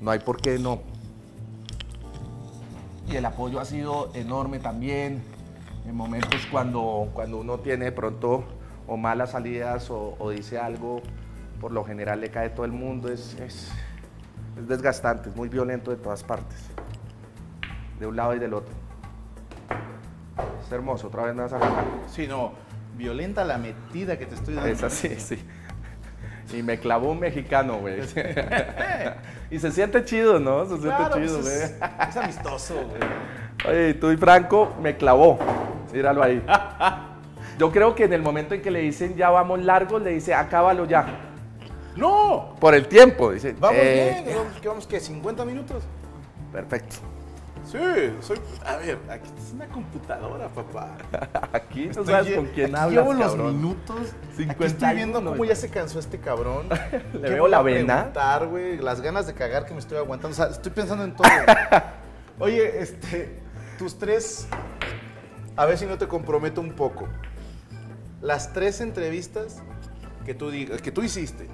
[0.01, 0.81] No hay por qué no.
[3.09, 5.23] Y el apoyo ha sido enorme también
[5.87, 8.45] en momentos cuando, cuando uno tiene de pronto
[8.87, 11.01] o malas salidas o, o dice algo,
[11.61, 13.71] por lo general le cae todo el mundo, es, es,
[14.59, 16.59] es desgastante, es muy violento de todas partes,
[17.99, 18.75] de un lado y del otro.
[20.65, 21.85] Es hermoso, otra vez me vas a ganar.
[22.09, 22.53] Sí, no.
[22.97, 24.71] Violenta la metida que te estoy dando.
[24.71, 25.39] Es así, sí.
[26.53, 28.01] Y me clavó un mexicano, güey.
[29.51, 30.65] y se siente chido, ¿no?
[30.65, 31.55] Se siente Claro, chido, güey.
[31.55, 31.75] es,
[32.09, 33.11] es amistoso, güey.
[33.69, 35.39] Oye, tú y Franco me clavó.
[35.93, 36.43] Míralo ahí.
[37.59, 40.33] Yo creo que en el momento en que le dicen ya vamos largos, le dice
[40.33, 41.07] acábalo ya.
[41.97, 42.55] ¡No!
[42.61, 43.55] Por el tiempo, dice.
[43.59, 44.37] Vamos eh, bien.
[44.37, 45.01] ¿Vamos, ¿Qué vamos qué?
[45.01, 45.83] ¿50 minutos?
[46.53, 46.97] Perfecto.
[47.71, 47.79] Sí,
[48.21, 48.39] soy.
[48.65, 50.97] A ver, aquí es una computadora, papá.
[51.53, 53.57] Aquí no sabes con quién aquí hablas, Llevo los cabrón.
[53.57, 53.97] minutos.
[54.01, 56.67] Aquí 51, estoy viendo cómo ya se cansó este cabrón.
[57.13, 58.11] Le ¿Qué veo voy la a vena.
[58.49, 58.79] güey?
[58.79, 60.33] Las ganas de cagar que me estoy aguantando.
[60.33, 61.29] O sea, estoy pensando en todo.
[62.39, 63.39] Oye, este.
[63.79, 64.49] Tus tres.
[65.57, 67.07] A ver si no te comprometo un poco.
[68.23, 69.63] Las tres entrevistas
[70.25, 71.47] que tú, digas, que tú hiciste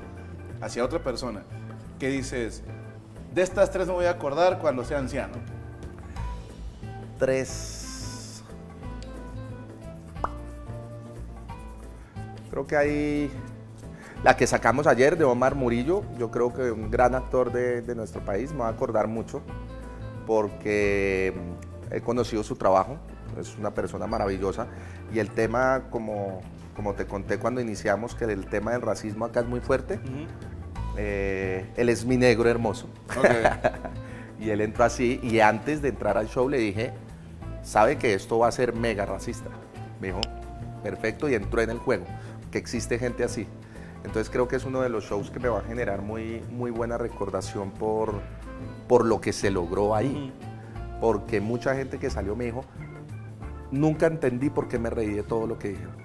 [0.60, 1.42] hacia otra persona,
[1.98, 2.62] que dices,
[3.34, 5.34] de estas tres me voy a acordar cuando sea anciano.
[12.50, 13.30] Creo que hay
[14.22, 16.02] la que sacamos ayer de Omar Murillo.
[16.18, 18.52] Yo creo que un gran actor de, de nuestro país.
[18.52, 19.42] Me va a acordar mucho
[20.26, 21.34] porque
[21.90, 22.96] he conocido su trabajo.
[23.38, 24.66] Es una persona maravillosa.
[25.12, 26.40] Y el tema, como,
[26.76, 29.98] como te conté cuando iniciamos, que el tema del racismo acá es muy fuerte.
[30.96, 32.88] eh, él es mi negro hermoso.
[34.40, 36.92] Y él entró así y antes de entrar al show le dije,
[37.64, 39.50] sabe que esto va a ser mega racista.
[40.00, 40.20] Me dijo,
[40.82, 42.04] perfecto, y entró en el juego,
[42.52, 43.48] que existe gente así.
[44.04, 46.70] Entonces creo que es uno de los shows que me va a generar muy, muy
[46.70, 48.20] buena recordación por,
[48.86, 50.32] por lo que se logró ahí.
[51.00, 52.64] Porque mucha gente que salió me dijo,
[53.70, 56.03] nunca entendí por qué me reí de todo lo que dijeron.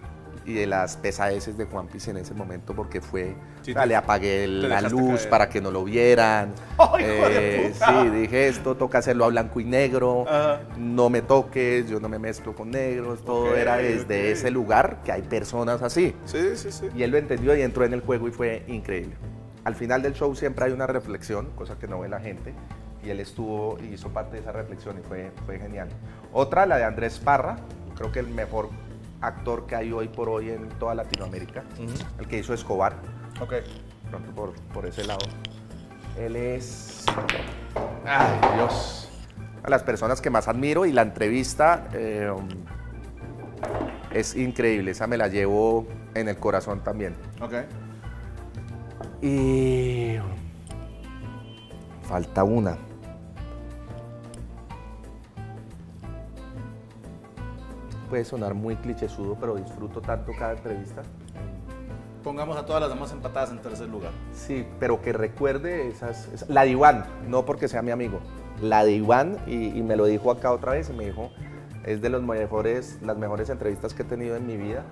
[0.49, 3.95] Y de las pesadeces de Juan Piz en ese momento, porque fue, Sí, te- le
[3.95, 5.29] apagué la luz caer.
[5.29, 6.53] para que no lo vieran.
[6.79, 10.61] ¡Ay, hijo de Eh, sí, dije esto, toca hacerlo a blanco y negro, Ajá.
[10.75, 14.37] no me toques, yo no me mezclo con negros, todo Ok, era desde ok.
[14.37, 16.15] ese lugar que hay personas así.
[16.25, 16.87] Sí, sí, sí.
[16.95, 19.13] Y él lo entendió y entró en el juego y fue increíble.
[19.65, 22.55] Al final del show siempre hay una reflexión, cosa que no ve la gente,
[23.03, 25.89] y él estuvo y hizo parte de esa reflexión y fue, fue genial.
[26.33, 27.57] Otra, la de Andrés Parra,
[27.95, 28.69] creo que el mejor
[29.21, 31.63] actor que hay hoy por hoy en toda Latinoamérica,
[32.19, 32.95] el que hizo Escobar,
[33.41, 33.53] Ok.
[34.09, 35.19] pronto por, por ese lado.
[36.17, 37.05] Él es.
[38.05, 39.09] Ay, Dios.
[39.63, 42.33] A las personas que más admiro y la entrevista eh,
[44.11, 44.91] es increíble.
[44.91, 47.15] Esa me la llevo en el corazón también.
[47.41, 47.53] Ok.
[49.21, 50.15] Y.
[52.03, 52.77] Falta una.
[58.09, 61.03] Puede sonar muy clichésudo, pero disfruto tanto cada entrevista.
[62.23, 64.11] Pongamos a todas las demás empatadas en tercer lugar.
[64.33, 68.19] Sí, pero que recuerde esas, esa- la de Iván, no porque sea mi amigo,
[68.61, 71.29] la de Iván, y, y me lo dijo acá otra vez, y me dijo,
[71.85, 74.83] es de los mejores, las mejores entrevistas que he tenido en mi vida,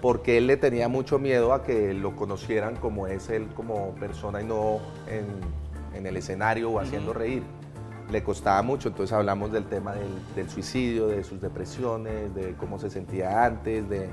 [0.00, 4.40] porque él le tenía mucho miedo a que lo conocieran como es él como persona
[4.40, 5.26] y no en,
[5.96, 7.42] en el escenario o haciendo reír.
[8.14, 10.06] Le costaba mucho, entonces hablamos del tema del,
[10.36, 14.08] del suicidio, de sus depresiones, de cómo se sentía antes, de,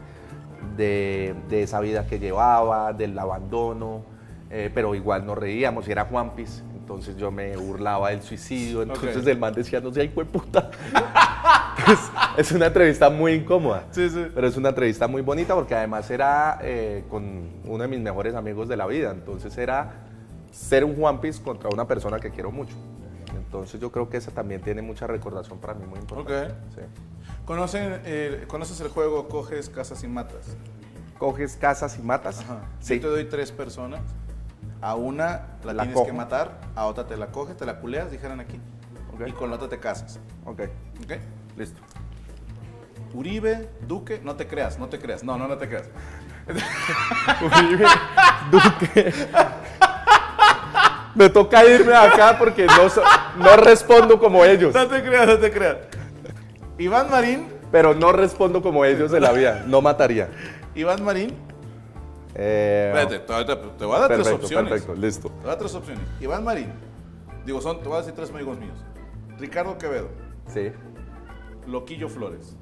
[0.75, 4.01] de, de esa vida que llevaba, del abandono,
[4.49, 9.23] eh, pero igual nos reíamos y era Juanpis, entonces yo me burlaba del suicidio, entonces
[9.27, 10.71] el man decía, no sea hijo de puta.
[11.87, 11.99] es,
[12.37, 13.83] es una entrevista muy incómoda.
[13.91, 14.25] Sí, sí.
[14.33, 18.33] Pero es una entrevista muy bonita porque además era eh, con uno de mis mejores
[18.33, 19.11] amigos de la vida.
[19.11, 20.07] Entonces era
[20.51, 22.75] ser un Juan Piz contra una persona que quiero mucho.
[23.51, 26.45] Entonces yo creo que esa también tiene mucha recordación para mí muy importante.
[26.45, 26.51] Ok.
[26.73, 26.79] Sí.
[27.43, 30.55] ¿Conocen, eh, ¿Conoces el juego Coges, Casas y Matas?
[31.17, 32.39] Coges casas y matas.
[32.39, 32.61] Ajá.
[32.79, 32.95] Sí.
[32.95, 33.99] Yo te doy tres personas.
[34.79, 36.05] A una la, La tienes cojo.
[36.05, 38.57] que matar, a otra te la coges, te la culeas, dijeran aquí.
[39.13, 39.27] Ok.
[39.27, 40.21] Y con la otra te casas.
[40.45, 40.61] Ok,
[41.03, 41.11] ¿Ok?
[41.57, 41.81] listo.
[43.13, 45.25] Uribe, Duque, no te creas, no te creas.
[45.25, 45.89] No, no, no te creas.
[51.15, 54.73] Me toca irme de acá porque no, no respondo como ellos.
[54.73, 55.77] No te creas, no te creas.
[56.77, 59.63] Iván Marín, Pero no respondo como ellos en la vida.
[59.67, 60.29] No mataría.
[60.75, 61.33] Iván Marín.
[62.33, 63.19] Eh, Espérate,
[63.77, 64.71] te, voy a dar tres opciones.
[64.71, 65.27] perfecto, listo.
[65.29, 66.03] Te voy a dar tres opciones.
[66.19, 66.71] Iván Marín.
[67.45, 68.77] Digo, son, te voy a decir tres amigos míos.
[69.37, 70.09] Ricardo Quevedo,
[70.53, 70.71] Sí.
[71.67, 72.55] Loquillo Flores.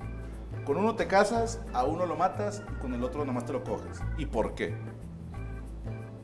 [0.66, 3.64] Con uno te casas, a uno lo matas y con el otro nomás te lo
[3.64, 4.00] coges.
[4.18, 4.76] ¿Y por qué?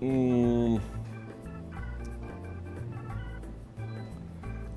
[0.02, 0.78] Mm.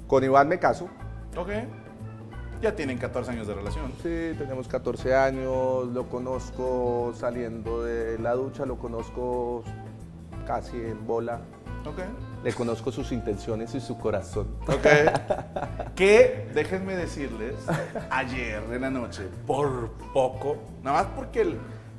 [0.09, 0.89] Con Iván me caso.
[1.37, 1.51] Ok.
[2.63, 3.93] Ya tienen 14 años de relación.
[4.03, 9.63] Sí, tenemos 14 años, lo conozco saliendo de la ducha, lo conozco
[10.47, 11.41] casi en bola.
[11.87, 12.01] Ok.
[12.43, 14.49] Le conozco sus intenciones y su corazón.
[14.67, 14.87] Ok.
[15.95, 17.55] que, déjenme decirles,
[18.11, 21.59] ayer en la noche, por poco, nada más porque el,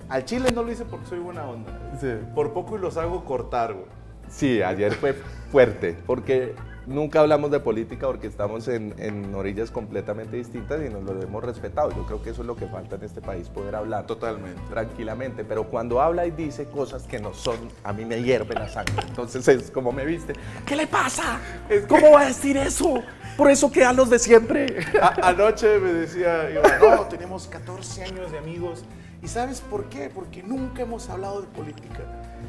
[0.09, 1.71] al chile no lo hice porque soy buena onda.
[2.01, 2.15] Sí.
[2.33, 3.85] Por poco y los hago cortar, güey.
[4.29, 5.13] Sí, ayer fue
[5.51, 6.55] fuerte, porque
[6.87, 11.43] nunca hablamos de política porque estamos en, en orillas completamente distintas y nos lo hemos
[11.43, 11.91] respetado.
[11.91, 14.61] Yo creo que eso es lo que falta en este país, poder hablar Totalmente.
[14.69, 18.67] tranquilamente, pero cuando habla y dice cosas que no son, a mí me hierve la
[18.67, 18.95] sangre.
[19.07, 20.33] Entonces es como me viste.
[20.65, 21.39] ¿Qué le pasa?
[21.87, 23.01] ¿Cómo va a decir eso?
[23.37, 24.77] Por eso quedan los de siempre.
[25.01, 26.49] A- anoche me decía,
[26.81, 28.83] no, tenemos 14 años de amigos.
[29.21, 30.09] ¿Y sabes por qué?
[30.13, 31.99] Porque nunca hemos hablado de política.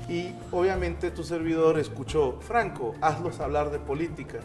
[0.08, 4.38] Y obviamente tu servidor escuchó, Franco, hazlos hablar de política.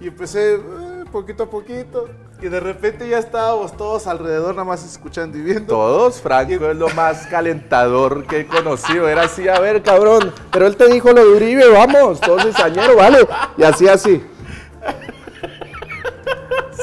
[0.00, 2.08] Y empecé eh, poquito a poquito.
[2.40, 5.66] Y de repente ya estábamos todos alrededor, nada más escuchando y viendo.
[5.66, 9.08] Todos, Franco es lo más calentador que he conocido.
[9.08, 10.32] Era así, a ver, cabrón.
[10.52, 13.26] Pero él te dijo lo de Uribe, vamos, todos cizañero, vale.
[13.56, 14.22] Y así, así.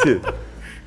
[0.04, 0.20] Sí.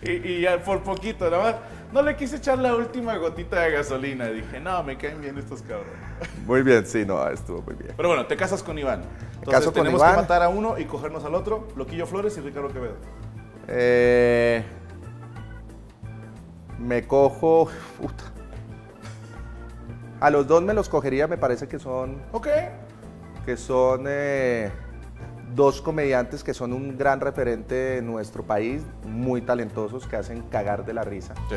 [0.02, 1.54] Y, y ya por poquito, nada más.
[1.92, 4.26] No le quise echar la última gotita de gasolina.
[4.26, 5.94] Dije, no, me caen bien estos cabrones.
[6.46, 7.94] Muy bien, sí, no, estuvo muy bien.
[7.96, 9.02] Pero bueno, te casas con Iván.
[9.34, 10.14] Entonces caso con tenemos Iván.
[10.14, 11.68] que matar a uno y cogernos al otro.
[11.76, 12.96] Loquillo Flores y Ricardo Quevedo.
[13.68, 14.62] Eh,
[16.78, 17.68] me cojo.
[18.00, 18.24] puta.
[20.20, 22.20] A los dos me los cogería, me parece que son.
[22.32, 22.48] Ok.
[23.46, 24.70] que son eh,
[25.54, 30.84] dos comediantes que son un gran referente en nuestro país, muy talentosos, que hacen cagar
[30.84, 31.34] de la risa.
[31.48, 31.56] Sí.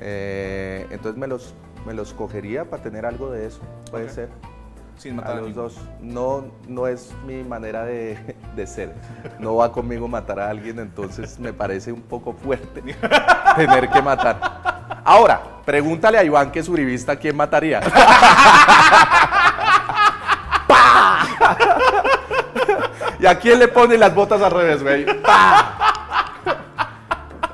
[0.00, 1.54] Eh, entonces me los,
[1.86, 3.60] me los cogería para tener algo de eso,
[3.90, 4.28] puede ser.
[4.96, 5.78] Sin matar a, los dos.
[6.00, 8.94] No, no es mi manera de, de ser.
[9.38, 12.82] No va conmigo matar a alguien, entonces me parece un poco fuerte
[13.56, 15.02] tener que matar.
[15.04, 17.80] Ahora, pregúntale a Iván que es uribista quién mataría.
[23.22, 25.06] ¿Y a quién le pone las botas al revés, güey?
[25.22, 25.78] ¡Pah!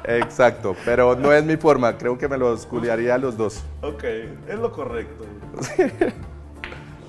[0.04, 1.98] Exacto, pero no es mi forma.
[1.98, 3.62] Creo que me los culiaría a los dos.
[3.82, 5.26] Ok, es lo correcto.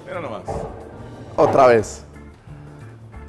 [0.05, 0.41] Mira nomás.
[1.37, 2.03] Otra vez.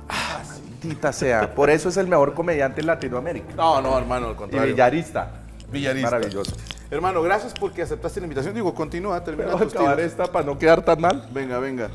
[0.08, 1.54] Ah, maldita sea.
[1.54, 3.54] Por eso es el mejor comediante en Latinoamérica.
[3.54, 4.66] No, no, hermano, al Y contrario.
[4.72, 5.30] villarista.
[5.70, 6.10] Villarista.
[6.10, 6.56] Maravilloso.
[6.90, 8.52] Hermano, gracias porque aceptaste la invitación.
[8.52, 10.10] Digo, continúa, termina tus acabar tiros.
[10.10, 11.28] esta para no quedar tan mal.
[11.30, 11.88] Venga, venga.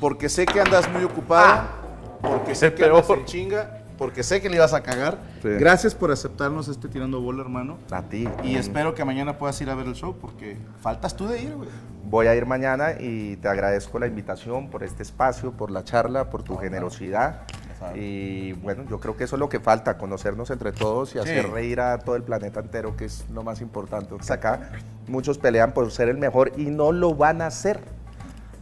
[0.00, 1.81] Porque sé que andas muy ocupada.
[2.22, 3.04] Porque sé que peor.
[3.18, 3.78] en chinga.
[3.98, 5.18] Porque sé que le ibas a cagar.
[5.42, 5.48] Sí.
[5.48, 7.78] Gracias por aceptarnos este tirando bola, hermano.
[7.90, 8.28] A ti.
[8.42, 11.54] Y espero que mañana puedas ir a ver el show porque faltas tú de ir,
[11.54, 11.68] güey.
[12.04, 16.30] Voy a ir mañana y te agradezco la invitación por este espacio, por la charla,
[16.30, 17.42] por tu generosidad.
[17.78, 17.96] sabes.
[17.96, 21.48] Y bueno, yo creo que eso es lo que falta, conocernos entre todos y hacer
[21.50, 24.08] reír a todo el planeta entero, que es lo más importante.
[24.10, 24.72] Porque acá
[25.06, 27.80] muchos pelean por ser el mejor y no lo van a hacer,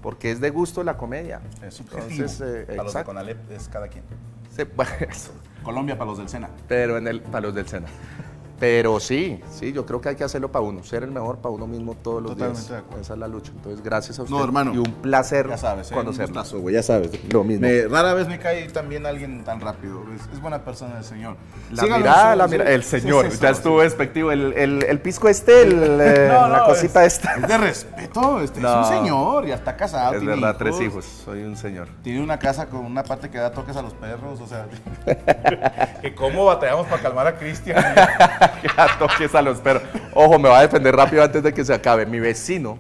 [0.02, 1.40] porque es de gusto la comedia.
[1.62, 2.08] Es subjetivo.
[2.10, 3.04] Entonces, eh, para los de.
[3.04, 4.04] Conalep es cada quien.
[4.54, 5.32] Sí, bueno, eso.
[5.62, 6.48] Colombia para los del Sena.
[6.68, 7.88] Pero en el, para los del Sena.
[8.60, 11.54] Pero sí, sí, yo creo que hay que hacerlo para uno, ser el mejor para
[11.54, 12.80] uno mismo todos los Totalmente de días.
[12.82, 13.00] acuerdo.
[13.02, 13.52] Esa es la lucha.
[13.56, 14.34] Entonces, gracias a usted.
[14.36, 14.74] No, hermano.
[14.74, 15.94] Y un placer Ya sabes, ¿eh?
[15.94, 16.26] conocerlo.
[16.26, 17.10] Un gustazo, güey, ya sabes.
[17.32, 17.66] Lo mismo.
[17.66, 20.02] Me- rara vez me cae también alguien tan rápido.
[20.14, 21.36] Es, es buena persona el señor.
[21.70, 22.70] La Síganlo en mirada, la mirada.
[22.70, 23.54] El señor, sí, sí, ya sí.
[23.54, 24.30] estuvo despectivo.
[24.30, 27.36] El, el, el pisco este, el, eh, No, la cosita es, esta.
[27.36, 28.40] Es de respeto.
[28.42, 28.82] Este, No.
[28.82, 30.12] Es un señor, ya está casado.
[30.12, 31.06] Es tiene verdad, tres hijos.
[31.24, 31.88] Soy un señor.
[32.02, 34.66] Tiene una casa con una parte que da toques a los perros, o sea.
[36.02, 37.82] que cómo batallamos para calmar a Cristian.
[38.62, 39.82] que a toques a los perros.
[40.14, 42.06] Ojo, me va a defender rápido antes de que se acabe.
[42.06, 42.78] Mi vecino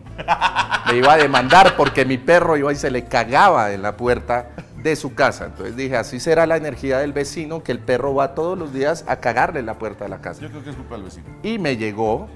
[0.86, 4.50] me iba a demandar porque mi perro iba y se le cagaba en la puerta
[4.82, 5.46] de su casa.
[5.46, 9.04] Entonces dije, así será la energía del vecino, que el perro va todos los días
[9.06, 10.40] a cagarle en la puerta de la casa.
[10.40, 11.26] Yo creo que es culpa del vecino.
[11.42, 12.28] Y me llegó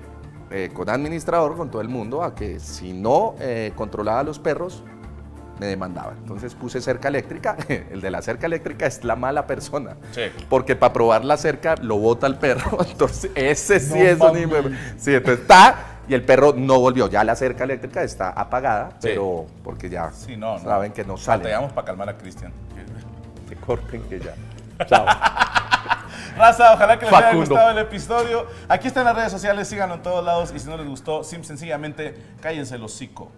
[0.51, 4.39] eh, con administrador, con todo el mundo, a que si no eh, controlaba a los
[4.39, 4.85] perros,
[5.59, 6.13] me demandaba.
[6.19, 7.57] Entonces puse cerca eléctrica.
[7.69, 9.97] El de la cerca eléctrica es la mala persona.
[10.13, 10.23] Sí.
[10.49, 12.79] Porque para probar la cerca lo bota el perro.
[12.89, 15.77] Entonces, ese sí No es un Sí, entonces está.
[16.09, 17.09] Y el perro no volvió.
[17.09, 19.09] Ya la cerca eléctrica está apagada, Sí.
[19.09, 20.65] pero porque ya Sí, no, no.
[20.65, 21.45] saben que no sale.
[21.45, 22.53] Batallamos para calmar a Cristian.
[23.49, 24.35] Que corten que ya.
[24.87, 25.07] Chao.
[26.37, 28.47] Raza, ojalá que les haya gustado el episodio.
[28.69, 30.53] Aquí están las redes sociales, síganlo en todos lados.
[30.55, 33.31] Y si no les gustó, sim sencillamente cállense el hocico.